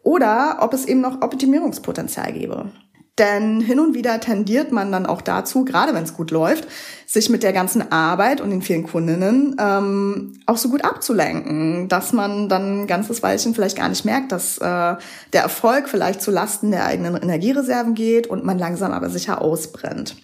oder 0.03 0.57
ob 0.59 0.73
es 0.73 0.83
eben 0.83 0.99
noch 0.99 1.21
Optimierungspotenzial 1.21 2.33
gäbe. 2.33 2.69
Denn 3.19 3.59
hin 3.59 3.81
und 3.81 3.93
wieder 3.93 4.21
tendiert 4.21 4.71
man 4.71 4.93
dann 4.93 5.05
auch 5.05 5.21
dazu, 5.21 5.65
gerade 5.65 5.93
wenn 5.93 6.03
es 6.05 6.13
gut 6.13 6.31
läuft, 6.31 6.67
sich 7.05 7.29
mit 7.29 7.43
der 7.43 7.51
ganzen 7.51 7.91
Arbeit 7.91 8.39
und 8.39 8.49
den 8.49 8.61
vielen 8.61 8.83
Kundinnen 8.83 9.57
ähm, 9.59 10.39
auch 10.45 10.55
so 10.55 10.69
gut 10.69 10.85
abzulenken, 10.85 11.89
dass 11.89 12.13
man 12.13 12.47
dann 12.47 12.83
ein 12.83 12.87
ganzes 12.87 13.21
Weilchen 13.21 13.53
vielleicht 13.53 13.77
gar 13.77 13.89
nicht 13.89 14.05
merkt, 14.05 14.31
dass 14.31 14.57
äh, 14.59 14.61
der 14.61 15.41
Erfolg 15.41 15.89
vielleicht 15.89 16.21
zu 16.21 16.31
Lasten 16.31 16.71
der 16.71 16.85
eigenen 16.85 17.17
Energiereserven 17.17 17.93
geht 17.93 18.27
und 18.27 18.45
man 18.45 18.57
langsam 18.57 18.93
aber 18.93 19.09
sicher 19.09 19.41
ausbrennt. 19.41 20.15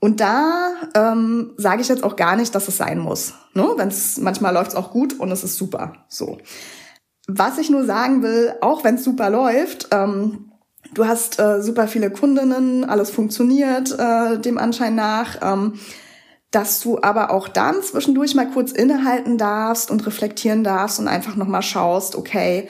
Und 0.00 0.20
da 0.20 0.72
ähm, 0.94 1.52
sage 1.58 1.82
ich 1.82 1.88
jetzt 1.88 2.02
auch 2.02 2.16
gar 2.16 2.34
nicht, 2.34 2.54
dass 2.54 2.66
es 2.66 2.78
sein 2.78 2.98
muss. 2.98 3.34
Ne? 3.54 3.68
Wenn's, 3.76 4.18
manchmal 4.18 4.54
läuft 4.54 4.70
es 4.70 4.76
auch 4.76 4.90
gut 4.90 5.20
und 5.20 5.30
es 5.30 5.44
ist 5.44 5.56
super. 5.56 5.92
So. 6.08 6.38
Was 7.28 7.58
ich 7.58 7.70
nur 7.70 7.84
sagen 7.84 8.22
will, 8.22 8.54
auch 8.62 8.82
wenn 8.82 8.96
es 8.96 9.04
super 9.04 9.30
läuft, 9.30 9.88
ähm, 9.92 10.49
Du 10.94 11.06
hast 11.06 11.38
äh, 11.38 11.62
super 11.62 11.86
viele 11.86 12.10
Kundinnen, 12.10 12.84
alles 12.84 13.10
funktioniert 13.10 13.96
äh, 13.96 14.38
dem 14.38 14.58
Anschein 14.58 14.94
nach, 14.94 15.36
ähm, 15.40 15.74
dass 16.50 16.80
du 16.80 17.00
aber 17.00 17.30
auch 17.30 17.46
dann 17.46 17.82
zwischendurch 17.82 18.34
mal 18.34 18.50
kurz 18.50 18.72
innehalten 18.72 19.38
darfst 19.38 19.90
und 19.90 20.04
reflektieren 20.06 20.64
darfst 20.64 20.98
und 20.98 21.06
einfach 21.06 21.36
nochmal 21.36 21.62
schaust, 21.62 22.16
okay, 22.16 22.68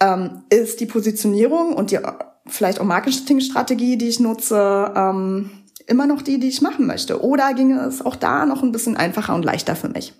ähm, 0.00 0.42
ist 0.48 0.80
die 0.80 0.86
Positionierung 0.86 1.74
und 1.74 1.90
die 1.90 1.98
vielleicht 2.46 2.80
auch 2.80 2.84
Marketingstrategie, 2.84 3.96
die 3.96 4.08
ich 4.08 4.20
nutze, 4.20 4.92
ähm, 4.94 5.50
immer 5.86 6.06
noch 6.06 6.22
die, 6.22 6.38
die 6.38 6.48
ich 6.48 6.62
machen 6.62 6.86
möchte? 6.86 7.22
Oder 7.22 7.54
ginge 7.54 7.80
es 7.80 8.04
auch 8.04 8.16
da 8.16 8.46
noch 8.46 8.62
ein 8.62 8.72
bisschen 8.72 8.96
einfacher 8.96 9.34
und 9.34 9.44
leichter 9.44 9.74
für 9.74 9.88
mich? 9.88 10.12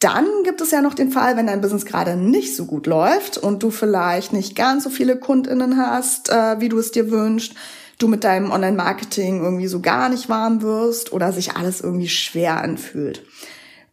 Dann 0.00 0.26
gibt 0.44 0.60
es 0.60 0.70
ja 0.70 0.82
noch 0.82 0.94
den 0.94 1.10
Fall, 1.10 1.36
wenn 1.36 1.46
dein 1.46 1.60
Business 1.60 1.86
gerade 1.86 2.16
nicht 2.16 2.56
so 2.56 2.66
gut 2.66 2.86
läuft 2.86 3.38
und 3.38 3.62
du 3.62 3.70
vielleicht 3.70 4.32
nicht 4.32 4.54
ganz 4.54 4.84
so 4.84 4.90
viele 4.90 5.18
Kundinnen 5.18 5.78
hast, 5.78 6.30
äh, 6.30 6.60
wie 6.60 6.68
du 6.68 6.78
es 6.78 6.90
dir 6.90 7.10
wünschst, 7.10 7.54
du 7.98 8.08
mit 8.08 8.24
deinem 8.24 8.50
Online-Marketing 8.50 9.42
irgendwie 9.42 9.66
so 9.66 9.80
gar 9.80 10.08
nicht 10.08 10.28
warm 10.28 10.62
wirst 10.62 11.12
oder 11.12 11.32
sich 11.32 11.56
alles 11.56 11.80
irgendwie 11.80 12.08
schwer 12.08 12.60
anfühlt. 12.60 13.24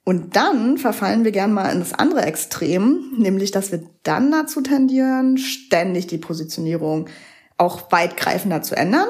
Und 0.04 0.36
dann 0.36 0.78
verfallen 0.78 1.24
wir 1.24 1.32
gern 1.32 1.54
mal 1.54 1.72
in 1.72 1.80
das 1.80 1.94
andere 1.94 2.24
Extrem, 2.24 3.14
nämlich 3.18 3.52
dass 3.52 3.72
wir 3.72 3.84
dann 4.04 4.32
dazu 4.32 4.62
tendieren, 4.62 5.38
ständig 5.38 6.08
die 6.08 6.18
Positionierung 6.18 7.08
auch 7.58 7.92
weitgreifender 7.92 8.64
zu 8.64 8.76
ändern 8.76 9.08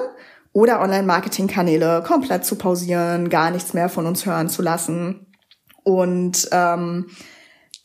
oder 0.51 0.81
Online-Marketing-Kanäle 0.81 2.03
komplett 2.05 2.43
zu 2.45 2.55
pausieren, 2.55 3.29
gar 3.29 3.51
nichts 3.51 3.73
mehr 3.73 3.87
von 3.87 4.05
uns 4.05 4.25
hören 4.25 4.49
zu 4.49 4.61
lassen 4.61 5.25
und 5.83 6.47
ähm, 6.51 7.07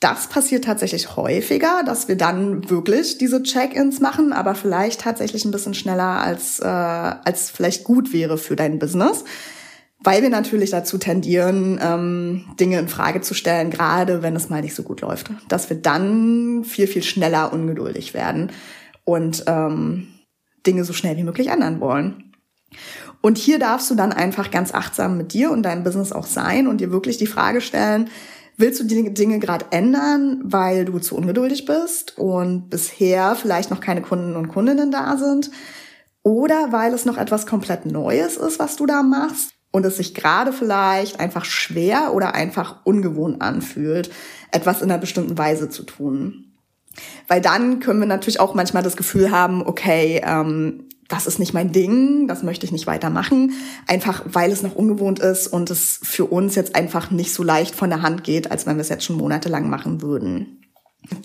Das 0.00 0.28
passiert 0.28 0.64
tatsächlich 0.64 1.16
häufiger, 1.16 1.82
dass 1.84 2.06
wir 2.06 2.16
dann 2.16 2.68
wirklich 2.68 3.16
diese 3.16 3.42
Check-ins 3.42 4.00
machen, 4.00 4.32
aber 4.32 4.54
vielleicht 4.54 5.00
tatsächlich 5.00 5.44
ein 5.44 5.50
bisschen 5.50 5.74
schneller 5.74 6.20
als, 6.20 6.60
äh, 6.60 6.66
als 6.66 7.50
vielleicht 7.50 7.84
gut 7.84 8.12
wäre 8.12 8.36
für 8.36 8.56
dein 8.56 8.78
Business 8.78 9.24
weil 10.06 10.22
wir 10.22 10.30
natürlich 10.30 10.70
dazu 10.70 10.98
tendieren, 10.98 11.80
ähm, 11.82 12.44
Dinge 12.60 12.78
in 12.78 12.88
Frage 12.88 13.22
zu 13.22 13.34
stellen, 13.34 13.70
gerade 13.70 14.22
wenn 14.22 14.36
es 14.36 14.48
mal 14.48 14.62
nicht 14.62 14.74
so 14.74 14.82
gut 14.82 15.00
läuft, 15.00 15.30
dass 15.48 15.68
wir 15.68 15.76
dann 15.76 16.64
viel 16.64 16.86
viel 16.86 17.02
schneller 17.02 17.52
ungeduldig 17.52 18.14
werden 18.14 18.52
und 19.04 19.44
ähm, 19.46 20.08
Dinge 20.66 20.84
so 20.84 20.92
schnell 20.92 21.16
wie 21.16 21.24
möglich 21.24 21.48
ändern 21.48 21.80
wollen. 21.80 22.32
Und 23.26 23.38
hier 23.38 23.58
darfst 23.58 23.90
du 23.90 23.96
dann 23.96 24.12
einfach 24.12 24.52
ganz 24.52 24.72
achtsam 24.72 25.16
mit 25.16 25.32
dir 25.32 25.50
und 25.50 25.64
deinem 25.64 25.82
Business 25.82 26.12
auch 26.12 26.26
sein 26.26 26.68
und 26.68 26.80
dir 26.80 26.92
wirklich 26.92 27.18
die 27.18 27.26
Frage 27.26 27.60
stellen, 27.60 28.08
willst 28.56 28.78
du 28.78 28.84
die 28.84 29.12
Dinge 29.12 29.40
gerade 29.40 29.66
ändern, 29.72 30.42
weil 30.44 30.84
du 30.84 31.00
zu 31.00 31.16
ungeduldig 31.16 31.64
bist 31.64 32.16
und 32.18 32.70
bisher 32.70 33.34
vielleicht 33.34 33.72
noch 33.72 33.80
keine 33.80 34.00
Kunden 34.00 34.36
und 34.36 34.46
Kundinnen 34.46 34.92
da 34.92 35.16
sind? 35.16 35.50
Oder 36.22 36.70
weil 36.70 36.94
es 36.94 37.04
noch 37.04 37.18
etwas 37.18 37.46
komplett 37.46 37.84
Neues 37.84 38.36
ist, 38.36 38.60
was 38.60 38.76
du 38.76 38.86
da 38.86 39.02
machst 39.02 39.50
und 39.72 39.84
es 39.84 39.96
sich 39.96 40.14
gerade 40.14 40.52
vielleicht 40.52 41.18
einfach 41.18 41.44
schwer 41.44 42.14
oder 42.14 42.36
einfach 42.36 42.82
ungewohnt 42.84 43.42
anfühlt, 43.42 44.08
etwas 44.52 44.82
in 44.82 44.88
einer 44.88 45.00
bestimmten 45.00 45.36
Weise 45.36 45.68
zu 45.68 45.82
tun. 45.82 46.52
Weil 47.26 47.40
dann 47.40 47.80
können 47.80 47.98
wir 47.98 48.06
natürlich 48.06 48.38
auch 48.38 48.54
manchmal 48.54 48.84
das 48.84 48.96
Gefühl 48.96 49.32
haben, 49.32 49.66
okay, 49.66 50.22
ähm, 50.24 50.86
das 51.08 51.26
ist 51.26 51.38
nicht 51.38 51.54
mein 51.54 51.72
Ding, 51.72 52.26
das 52.28 52.42
möchte 52.42 52.66
ich 52.66 52.72
nicht 52.72 52.86
weitermachen, 52.86 53.52
einfach 53.86 54.24
weil 54.26 54.50
es 54.50 54.62
noch 54.62 54.74
ungewohnt 54.74 55.20
ist 55.20 55.46
und 55.48 55.70
es 55.70 56.00
für 56.02 56.26
uns 56.26 56.54
jetzt 56.54 56.74
einfach 56.74 57.10
nicht 57.10 57.32
so 57.32 57.42
leicht 57.42 57.74
von 57.74 57.90
der 57.90 58.02
Hand 58.02 58.24
geht, 58.24 58.50
als 58.50 58.66
wenn 58.66 58.76
wir 58.76 58.82
es 58.82 58.88
jetzt 58.88 59.04
schon 59.04 59.16
monatelang 59.16 59.70
machen 59.70 60.02
würden. 60.02 60.62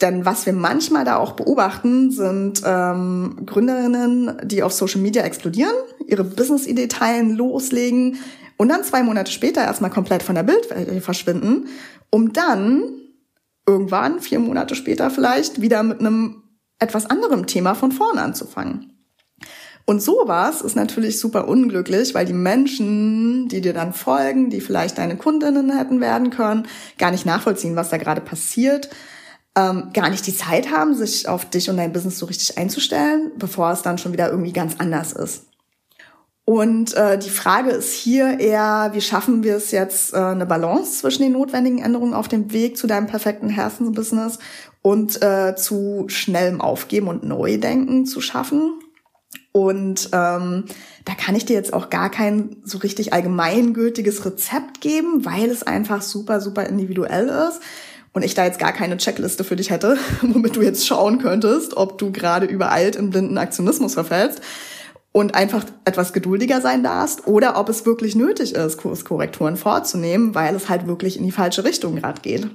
Denn 0.02 0.26
was 0.26 0.46
wir 0.46 0.54
manchmal 0.54 1.06
da 1.06 1.18
auch 1.18 1.32
beobachten, 1.34 2.12
sind 2.12 2.62
ähm, 2.64 3.44
Gründerinnen, 3.46 4.38
die 4.44 4.62
auf 4.62 4.74
Social 4.74 5.02
Media 5.02 5.24
explodieren, 5.24 5.74
ihre 6.08 6.24
Business-Idee 6.24 6.88
teilen, 6.88 7.36
loslegen 7.36 8.18
und 8.58 8.70
dann 8.70 8.84
zwei 8.84 9.02
Monate 9.02 9.32
später 9.32 9.64
erstmal 9.64 9.90
komplett 9.90 10.22
von 10.22 10.36
der 10.36 10.44
Bildfläche 10.44 11.02
verschwinden, 11.02 11.68
um 12.12 12.32
dann 12.32 12.84
irgendwann, 13.66 14.20
vier 14.20 14.40
Monate 14.40 14.76
später 14.76 15.10
vielleicht, 15.10 15.62
wieder 15.62 15.82
mit 15.82 16.00
einem 16.00 16.44
etwas 16.78 17.08
anderem 17.08 17.48
Thema 17.48 17.74
von 17.74 17.92
vorne 17.92 18.22
anzufangen. 18.22 18.91
Und 19.86 20.02
sowas 20.02 20.62
ist 20.62 20.76
natürlich 20.76 21.20
super 21.20 21.48
unglücklich, 21.48 22.14
weil 22.14 22.26
die 22.26 22.34
Menschen, 22.34 23.48
die 23.48 23.62
dir 23.62 23.74
dann 23.74 23.94
folgen, 23.94 24.50
die 24.50 24.62
vielleicht 24.62 24.98
deine 24.98 25.18
Kundinnen 25.18 25.76
hätten 25.76 26.00
werden 26.00 26.30
können, 26.30 26.68
gar 26.98 27.12
nicht 27.12 27.26
nachvollziehen, 27.26 27.76
was 27.76 27.90
da 27.90 27.98
gerade 27.98 28.22
passiert, 28.22 28.90
ähm, 29.56 29.90
gar 29.94 30.10
nicht 30.10 30.26
die 30.28 30.36
Zeit 30.36 30.72
haben, 30.72 30.96
sich 30.96 31.28
auf 31.28 31.46
dich 31.46 31.70
und 31.70 31.78
dein 31.78 31.94
Business 31.94 32.20
so 32.20 32.26
richtig 32.26 32.58
einzustellen, 32.58 33.32
bevor 33.38 33.72
es 33.72 33.82
dann 33.82 33.98
schon 33.98 34.14
wieder 34.14 34.30
irgendwie 34.30 34.54
ganz 34.54 34.76
anders 34.78 35.14
ist. 35.14 35.44
Und 36.44 36.96
äh, 36.96 37.18
die 37.20 37.30
Frage 37.30 37.70
ist 37.70 37.94
hier 37.94 38.40
eher, 38.40 38.90
wie 38.94 39.02
schaffen 39.02 39.44
wir 39.44 39.56
es 39.56 39.72
jetzt, 39.72 40.14
äh, 40.14 40.18
eine 40.18 40.46
Balance 40.46 41.00
zwischen 41.00 41.24
den 41.24 41.34
notwendigen 41.34 41.80
Änderungen 41.80 42.14
auf 42.14 42.28
dem 42.28 42.52
Weg 42.52 42.78
zu 42.78 42.88
deinem 42.88 43.08
perfekten 43.08 43.50
Herzensbusiness 43.50 44.40
und 44.82 45.22
äh, 45.22 45.56
zu 45.56 46.06
schnellem 46.08 46.60
Aufgeben 46.60 47.08
und 47.08 47.24
Neudenken 47.24 48.06
zu 48.06 48.22
schaffen. 48.22 48.74
Und 49.52 50.10
ähm, 50.14 50.66
da 51.06 51.14
kann 51.18 51.36
ich 51.36 51.46
dir 51.46 51.54
jetzt 51.54 51.74
auch 51.74 51.90
gar 51.90 52.10
kein 52.10 52.58
so 52.64 52.78
richtig 52.78 53.14
allgemeingültiges 53.14 54.26
Rezept 54.26 54.82
geben, 54.82 55.26
weil 55.26 55.50
es 55.50 55.64
einfach 55.64 56.02
super, 56.02 56.40
super 56.40 56.66
individuell 56.66 57.28
ist. 57.28 57.62
Und 58.14 58.24
ich 58.24 58.34
da 58.34 58.46
jetzt 58.46 58.60
gar 58.60 58.74
keine 58.74 58.98
Checkliste 58.98 59.44
für 59.44 59.56
dich 59.56 59.70
hätte, 59.70 59.98
womit 60.22 60.56
du 60.56 60.62
jetzt 60.62 60.86
schauen 60.86 61.20
könntest, 61.20 61.76
ob 61.76 61.98
du 61.98 62.12
gerade 62.12 62.46
übereilt 62.46 62.96
in 62.96 63.10
blinden 63.10 63.38
Aktionismus 63.38 63.94
verfällst 63.94 64.42
und 65.14 65.36
einfach 65.36 65.66
etwas 65.84 66.14
geduldiger 66.14 66.62
sein 66.62 66.84
darfst 66.84 67.28
oder 67.28 67.60
ob 67.60 67.68
es 67.70 67.86
wirklich 67.86 68.16
nötig 68.16 68.56
ist, 68.56 68.78
Kurskorrekturen 68.78 69.58
vorzunehmen, 69.58 70.36
weil 70.36 70.56
es 70.56 70.70
halt 70.70 70.88
wirklich 70.88 71.18
in 71.18 71.24
die 71.24 71.32
falsche 71.32 71.64
Richtung 71.64 71.98
gerade 71.98 72.22
geht. 72.22 72.50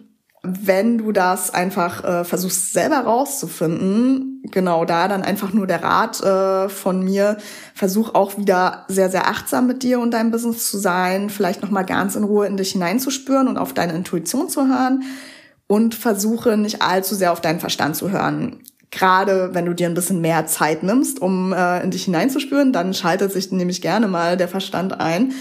Wenn 0.47 0.99
du 0.99 1.13
das 1.13 1.53
einfach 1.53 2.05
äh, 2.05 2.25
versuchst 2.25 2.73
selber 2.73 2.99
rauszufinden, 2.99 4.43
genau 4.51 4.85
da 4.85 5.09
dann 5.09 5.23
einfach 5.23 5.53
nur 5.53 5.67
der 5.67 5.83
Rat 5.83 6.23
äh, 6.23 6.69
von 6.69 7.03
mir, 7.03 7.39
versuch 7.75 8.15
auch 8.15 8.39
wieder 8.39 8.85
sehr 8.89 9.11
sehr 9.11 9.29
achtsam 9.29 9.67
mit 9.67 9.83
dir 9.83 10.01
und 10.01 10.13
deinem 10.13 10.31
Business 10.31 10.71
zu 10.71 10.79
sein, 10.79 11.31
vielleicht 11.31 11.63
noch 11.63 11.71
mal 11.71 11.85
ganz 11.85 12.17
in 12.17 12.25
Ruhe 12.25 12.47
in 12.47 12.57
dich 12.57 12.73
hineinzuspüren 12.73 13.49
und 13.49 13.59
auf 13.59 13.73
deine 13.73 13.95
Intuition 13.95 14.49
zu 14.49 14.69
hören 14.69 15.05
und 15.67 15.95
versuche 15.95 16.57
nicht 16.57 16.83
allzu 16.83 17.15
sehr 17.15 17.33
auf 17.33 17.41
deinen 17.41 17.61
Verstand 17.61 17.97
zu 17.97 18.11
hören. 18.11 18.61
Gerade 18.91 19.51
wenn 19.53 19.67
du 19.67 19.75
dir 19.75 19.89
ein 19.89 19.95
bisschen 19.95 20.21
mehr 20.21 20.47
Zeit 20.47 20.83
nimmst, 20.83 21.21
um 21.21 21.53
äh, 21.53 21.83
in 21.83 21.91
dich 21.91 22.05
hineinzuspüren, 22.05 22.73
dann 22.73 22.95
schaltet 22.95 23.33
sich 23.33 23.51
nämlich 23.51 23.83
gerne 23.83 24.07
mal 24.07 24.37
der 24.37 24.49
Verstand 24.49 25.01
ein. 25.01 25.33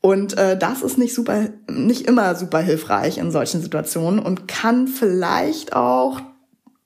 Und 0.00 0.38
äh, 0.38 0.56
das 0.56 0.82
ist 0.82 0.96
nicht 0.96 1.14
super, 1.14 1.48
nicht 1.68 2.06
immer 2.06 2.34
super 2.36 2.60
hilfreich 2.60 3.18
in 3.18 3.32
solchen 3.32 3.60
Situationen 3.60 4.20
und 4.20 4.46
kann 4.46 4.86
vielleicht 4.86 5.74
auch 5.74 6.20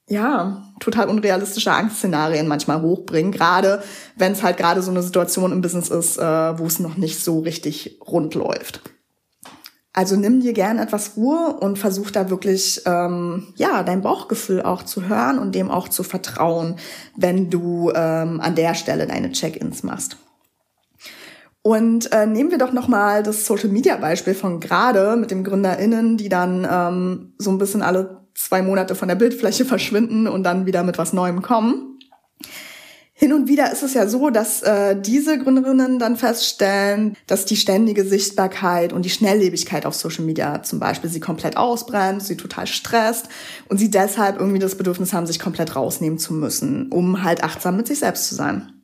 ja 0.08 0.62
total 0.80 1.08
unrealistische 1.08 1.72
Angstszenarien 1.72 2.48
manchmal 2.48 2.80
hochbringen, 2.82 3.30
gerade 3.30 3.82
wenn 4.16 4.32
es 4.32 4.42
halt 4.42 4.56
gerade 4.56 4.82
so 4.82 4.90
eine 4.90 5.02
Situation 5.02 5.52
im 5.52 5.60
Business 5.60 5.90
ist, 5.90 6.18
äh, 6.18 6.58
wo 6.58 6.64
es 6.64 6.80
noch 6.80 6.96
nicht 6.96 7.22
so 7.22 7.40
richtig 7.40 7.98
rund 8.06 8.34
läuft. 8.34 8.80
Also 9.94 10.16
nimm 10.16 10.40
dir 10.40 10.54
gern 10.54 10.78
etwas 10.78 11.16
Ruhe 11.18 11.58
und 11.60 11.78
versuch 11.78 12.10
da 12.10 12.30
wirklich, 12.30 12.80
ähm, 12.86 13.48
ja, 13.56 13.82
dein 13.82 14.00
Bauchgefühl 14.00 14.62
auch 14.62 14.84
zu 14.84 15.06
hören 15.06 15.38
und 15.38 15.54
dem 15.54 15.70
auch 15.70 15.88
zu 15.88 16.02
vertrauen, 16.02 16.76
wenn 17.14 17.50
du 17.50 17.92
ähm, 17.94 18.40
an 18.40 18.54
der 18.54 18.74
Stelle 18.74 19.06
deine 19.06 19.32
Check-ins 19.32 19.82
machst. 19.82 20.16
Und 21.62 22.12
äh, 22.12 22.26
nehmen 22.26 22.50
wir 22.50 22.58
doch 22.58 22.72
nochmal 22.72 23.22
das 23.22 23.46
Social-Media-Beispiel 23.46 24.34
von 24.34 24.58
gerade 24.58 25.16
mit 25.16 25.30
den 25.30 25.44
GründerInnen, 25.44 26.16
die 26.16 26.28
dann 26.28 26.66
ähm, 26.68 27.34
so 27.38 27.50
ein 27.50 27.58
bisschen 27.58 27.82
alle 27.82 28.26
zwei 28.34 28.62
Monate 28.62 28.96
von 28.96 29.08
der 29.08 29.14
Bildfläche 29.14 29.64
verschwinden 29.66 30.26
und 30.26 30.42
dann 30.42 30.66
wieder 30.66 30.82
mit 30.82 30.98
was 30.98 31.12
Neuem 31.12 31.40
kommen. 31.40 31.98
Hin 33.14 33.32
und 33.32 33.46
wieder 33.46 33.70
ist 33.70 33.84
es 33.84 33.94
ja 33.94 34.08
so, 34.08 34.30
dass 34.30 34.62
äh, 34.62 35.00
diese 35.00 35.38
Gründerinnen 35.38 36.00
dann 36.00 36.16
feststellen, 36.16 37.16
dass 37.28 37.44
die 37.44 37.54
ständige 37.54 38.04
Sichtbarkeit 38.04 38.92
und 38.92 39.04
die 39.04 39.10
Schnelllebigkeit 39.10 39.86
auf 39.86 39.94
Social 39.94 40.24
Media 40.24 40.64
zum 40.64 40.80
Beispiel 40.80 41.08
sie 41.08 41.20
komplett 41.20 41.56
ausbremst, 41.56 42.26
sie 42.26 42.36
total 42.36 42.66
stresst 42.66 43.28
und 43.68 43.78
sie 43.78 43.92
deshalb 43.92 44.40
irgendwie 44.40 44.58
das 44.58 44.74
Bedürfnis 44.74 45.12
haben, 45.12 45.28
sich 45.28 45.38
komplett 45.38 45.76
rausnehmen 45.76 46.18
zu 46.18 46.34
müssen, 46.34 46.90
um 46.90 47.22
halt 47.22 47.44
achtsam 47.44 47.76
mit 47.76 47.86
sich 47.86 48.00
selbst 48.00 48.26
zu 48.26 48.34
sein. 48.34 48.81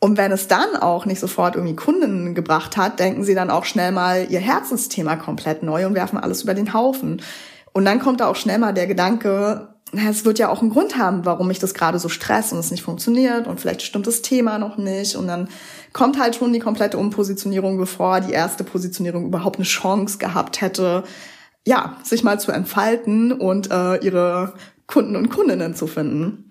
Und 0.00 0.16
wenn 0.16 0.30
es 0.30 0.46
dann 0.46 0.76
auch 0.76 1.06
nicht 1.06 1.18
sofort 1.18 1.56
irgendwie 1.56 1.74
Kunden 1.74 2.34
gebracht 2.34 2.76
hat, 2.76 3.00
denken 3.00 3.24
sie 3.24 3.34
dann 3.34 3.50
auch 3.50 3.64
schnell 3.64 3.90
mal 3.90 4.26
ihr 4.30 4.38
Herzensthema 4.38 5.16
komplett 5.16 5.62
neu 5.62 5.86
und 5.86 5.94
werfen 5.94 6.18
alles 6.18 6.42
über 6.42 6.54
den 6.54 6.72
Haufen. 6.72 7.20
Und 7.72 7.84
dann 7.84 7.98
kommt 7.98 8.20
da 8.20 8.28
auch 8.28 8.36
schnell 8.36 8.58
mal 8.58 8.72
der 8.72 8.86
Gedanke, 8.86 9.74
es 9.92 10.24
wird 10.24 10.38
ja 10.38 10.48
auch 10.50 10.60
einen 10.60 10.70
Grund 10.70 10.96
haben, 10.98 11.24
warum 11.24 11.48
mich 11.48 11.58
das 11.58 11.74
gerade 11.74 11.98
so 11.98 12.08
stresst 12.08 12.52
und 12.52 12.58
es 12.58 12.70
nicht 12.70 12.82
funktioniert 12.82 13.46
und 13.46 13.60
vielleicht 13.60 13.82
stimmt 13.82 14.06
das 14.06 14.22
Thema 14.22 14.58
noch 14.58 14.76
nicht 14.76 15.16
und 15.16 15.26
dann 15.26 15.48
kommt 15.92 16.18
halt 16.18 16.36
schon 16.36 16.52
die 16.52 16.58
komplette 16.58 16.98
Umpositionierung, 16.98 17.78
bevor 17.78 18.20
die 18.20 18.32
erste 18.32 18.64
Positionierung 18.64 19.26
überhaupt 19.26 19.56
eine 19.56 19.64
Chance 19.64 20.18
gehabt 20.18 20.60
hätte, 20.60 21.04
ja, 21.66 21.96
sich 22.02 22.22
mal 22.22 22.38
zu 22.38 22.52
entfalten 22.52 23.32
und 23.32 23.70
äh, 23.70 23.96
ihre 23.96 24.54
Kunden 24.86 25.16
und 25.16 25.30
Kundinnen 25.30 25.74
zu 25.74 25.86
finden. 25.86 26.47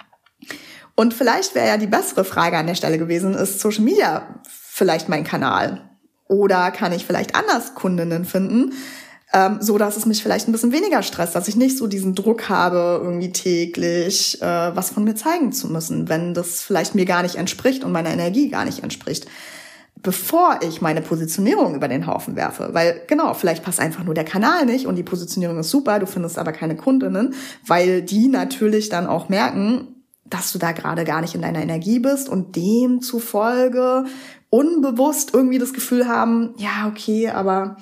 Und 0.97 1.13
vielleicht 1.13 1.55
wäre 1.55 1.67
ja 1.67 1.77
die 1.77 1.87
bessere 1.87 2.25
Frage 2.25 2.57
an 2.57 2.67
der 2.67 2.75
Stelle 2.75 2.97
gewesen, 2.97 3.35
ist 3.35 3.61
Social 3.61 3.85
Media 3.85 4.41
vielleicht 4.43 5.07
mein 5.07 5.23
Kanal? 5.23 5.89
Oder 6.27 6.71
kann 6.71 6.91
ich 6.91 7.05
vielleicht 7.05 7.35
anders 7.35 7.73
Kundinnen 7.73 8.25
finden? 8.25 8.73
ähm, 9.33 9.57
so 9.59 9.77
dass 9.77 9.97
es 9.97 10.05
mich 10.05 10.23
vielleicht 10.23 10.47
ein 10.47 10.51
bisschen 10.51 10.71
weniger 10.71 11.03
stresst, 11.03 11.35
dass 11.35 11.47
ich 11.47 11.55
nicht 11.55 11.77
so 11.77 11.87
diesen 11.87 12.15
Druck 12.15 12.49
habe, 12.49 13.01
irgendwie 13.03 13.31
täglich 13.31 14.41
äh, 14.41 14.75
was 14.75 14.91
von 14.91 15.03
mir 15.03 15.15
zeigen 15.15 15.51
zu 15.51 15.67
müssen, 15.67 16.07
wenn 16.07 16.33
das 16.33 16.61
vielleicht 16.61 16.95
mir 16.95 17.05
gar 17.05 17.23
nicht 17.23 17.35
entspricht 17.35 17.83
und 17.83 17.91
meiner 17.91 18.11
Energie 18.11 18.49
gar 18.49 18.65
nicht 18.65 18.83
entspricht 18.83 19.27
bevor 20.03 20.59
ich 20.61 20.79
meine 20.79 21.01
Positionierung 21.01 21.73
über 21.73 21.87
den 21.87 22.05
Haufen 22.05 22.35
werfe. 22.35 22.69
Weil 22.71 23.01
genau, 23.07 23.33
vielleicht 23.33 23.63
passt 23.63 23.79
einfach 23.79 24.03
nur 24.03 24.13
der 24.13 24.25
Kanal 24.25 24.67
nicht 24.67 24.85
und 24.85 24.95
die 24.95 25.03
Positionierung 25.03 25.57
ist 25.57 25.71
super, 25.71 25.97
du 25.97 26.05
findest 26.05 26.37
aber 26.37 26.51
keine 26.51 26.75
Kundinnen, 26.75 27.33
weil 27.65 28.03
die 28.03 28.27
natürlich 28.27 28.89
dann 28.89 29.07
auch 29.07 29.27
merken, 29.27 29.96
dass 30.29 30.51
du 30.51 30.59
da 30.59 30.71
gerade 30.71 31.03
gar 31.03 31.21
nicht 31.21 31.35
in 31.35 31.41
deiner 31.41 31.61
Energie 31.61 31.99
bist 31.99 32.29
und 32.29 32.55
demzufolge 32.55 34.05
unbewusst 34.49 35.33
irgendwie 35.33 35.59
das 35.59 35.73
Gefühl 35.73 36.07
haben, 36.07 36.53
ja, 36.57 36.87
okay, 36.87 37.29
aber 37.29 37.77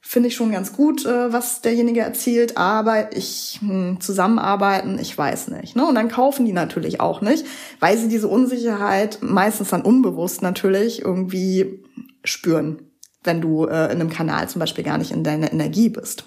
finde 0.00 0.28
ich 0.28 0.36
schon 0.36 0.52
ganz 0.52 0.72
gut, 0.72 1.04
äh, 1.04 1.32
was 1.32 1.60
derjenige 1.60 2.00
erzielt, 2.00 2.56
aber 2.56 3.14
ich 3.14 3.58
hm, 3.60 4.00
zusammenarbeiten, 4.00 4.98
ich 4.98 5.16
weiß 5.16 5.48
nicht. 5.48 5.76
Ne? 5.76 5.86
Und 5.86 5.94
dann 5.96 6.08
kaufen 6.08 6.46
die 6.46 6.52
natürlich 6.52 7.00
auch 7.00 7.20
nicht, 7.20 7.44
weil 7.78 7.98
sie 7.98 8.08
diese 8.08 8.28
Unsicherheit 8.28 9.18
meistens 9.20 9.68
dann 9.68 9.82
unbewusst 9.82 10.40
natürlich 10.40 11.02
irgendwie 11.02 11.84
spüren, 12.24 12.82
wenn 13.22 13.40
du 13.40 13.66
äh, 13.66 13.92
in 13.92 14.00
einem 14.00 14.08
Kanal 14.08 14.48
zum 14.48 14.60
Beispiel 14.60 14.84
gar 14.84 14.98
nicht 14.98 15.10
in 15.10 15.24
deiner 15.24 15.52
Energie 15.52 15.90
bist. 15.90 16.24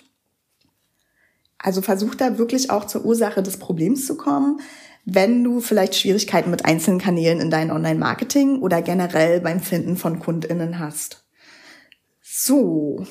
Also 1.58 1.82
versuch 1.82 2.16
da 2.16 2.38
wirklich 2.38 2.70
auch 2.70 2.86
zur 2.86 3.06
Ursache 3.06 3.42
des 3.42 3.58
Problems 3.58 4.06
zu 4.06 4.16
kommen, 4.16 4.60
wenn 5.06 5.44
du 5.44 5.62
vielleicht 5.62 5.96
Schwierigkeiten 5.96 6.52
mit 6.52 6.66
einzelnen 6.66 7.00
Kanälen 7.00 7.40
in 7.40 7.50
deinem 7.50 7.76
Online-Marketing 7.76 8.62
oder 8.62 8.82
generell 8.82 9.42
beim 9.42 9.60
Finden 9.60 9.98
von 9.98 10.20
KundInnen 10.20 10.80
hast. 10.80 11.24
So. 12.22 13.06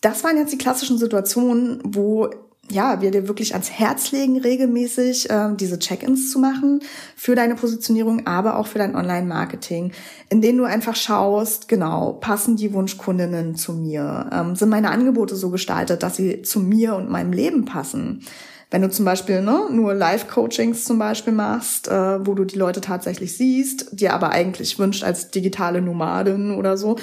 Das 0.00 0.22
waren 0.24 0.36
jetzt 0.36 0.52
die 0.52 0.58
klassischen 0.58 0.98
Situationen, 0.98 1.80
wo 1.84 2.30
ja, 2.70 3.00
wir 3.00 3.10
dir 3.10 3.28
wirklich 3.28 3.54
ans 3.54 3.70
Herz 3.70 4.12
legen, 4.12 4.38
regelmäßig 4.38 5.30
äh, 5.30 5.54
diese 5.54 5.78
Check-ins 5.78 6.30
zu 6.30 6.38
machen 6.38 6.80
für 7.16 7.34
deine 7.34 7.54
Positionierung, 7.54 8.26
aber 8.26 8.58
auch 8.58 8.66
für 8.66 8.78
dein 8.78 8.94
Online-Marketing, 8.94 9.92
in 10.28 10.42
denen 10.42 10.58
du 10.58 10.64
einfach 10.64 10.96
schaust, 10.96 11.68
genau, 11.68 12.14
passen 12.14 12.56
die 12.56 12.72
Wunschkundinnen 12.72 13.54
zu 13.54 13.72
mir? 13.72 14.28
Ähm, 14.32 14.54
sind 14.54 14.68
meine 14.68 14.90
Angebote 14.90 15.34
so 15.36 15.50
gestaltet, 15.50 16.02
dass 16.02 16.16
sie 16.16 16.42
zu 16.42 16.60
mir 16.60 16.94
und 16.94 17.10
meinem 17.10 17.32
Leben 17.32 17.64
passen? 17.64 18.22
Wenn 18.70 18.82
du 18.82 18.90
zum 18.90 19.06
Beispiel 19.06 19.40
ne, 19.40 19.66
nur 19.70 19.94
Live-Coachings 19.94 20.84
zum 20.84 20.98
Beispiel 20.98 21.32
machst, 21.32 21.88
äh, 21.88 22.26
wo 22.26 22.34
du 22.34 22.44
die 22.44 22.58
Leute 22.58 22.82
tatsächlich 22.82 23.36
siehst, 23.36 23.98
dir 23.98 24.12
aber 24.12 24.30
eigentlich 24.30 24.78
wünscht, 24.78 25.04
als 25.04 25.30
digitale 25.30 25.80
Nomadin 25.80 26.54
oder 26.54 26.76
so, 26.76 26.96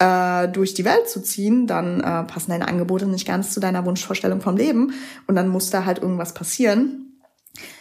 äh, 0.00 0.48
durch 0.48 0.74
die 0.74 0.84
Welt 0.84 1.08
zu 1.08 1.22
ziehen, 1.22 1.68
dann 1.68 2.00
äh, 2.00 2.24
passen 2.24 2.50
deine 2.50 2.66
Angebote 2.66 3.06
nicht 3.06 3.26
ganz 3.26 3.52
zu 3.52 3.60
deiner 3.60 3.84
Wunschvorstellung 3.84 4.40
vom 4.40 4.56
Leben 4.56 4.94
und 5.28 5.36
dann 5.36 5.48
muss 5.48 5.70
da 5.70 5.84
halt 5.84 5.98
irgendwas 5.98 6.34
passieren. 6.34 7.20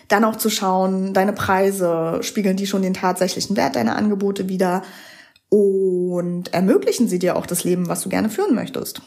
Dann 0.07 0.23
auch 0.23 0.35
zu 0.35 0.51
schauen, 0.51 1.13
deine 1.13 1.33
Preise, 1.33 2.19
spiegeln 2.21 2.57
die 2.57 2.67
schon 2.67 2.83
den 2.83 2.93
tatsächlichen 2.93 3.57
Wert 3.57 3.75
deiner 3.75 3.95
Angebote 3.95 4.49
wieder 4.49 4.83
und 5.49 6.53
ermöglichen 6.53 7.07
sie 7.07 7.17
dir 7.17 7.35
auch 7.35 7.47
das 7.47 7.63
Leben, 7.63 7.87
was 7.87 8.01
du 8.01 8.09
gerne 8.09 8.29
führen 8.29 8.53
möchtest. 8.53 9.01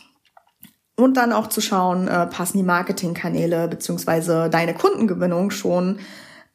Und 0.96 1.16
dann 1.16 1.32
auch 1.32 1.48
zu 1.48 1.60
schauen, 1.60 2.06
äh, 2.06 2.26
passen 2.26 2.58
die 2.58 2.62
Marketingkanäle 2.62 3.66
beziehungsweise 3.68 4.48
deine 4.48 4.74
Kundengewinnung 4.74 5.50
schon 5.50 5.98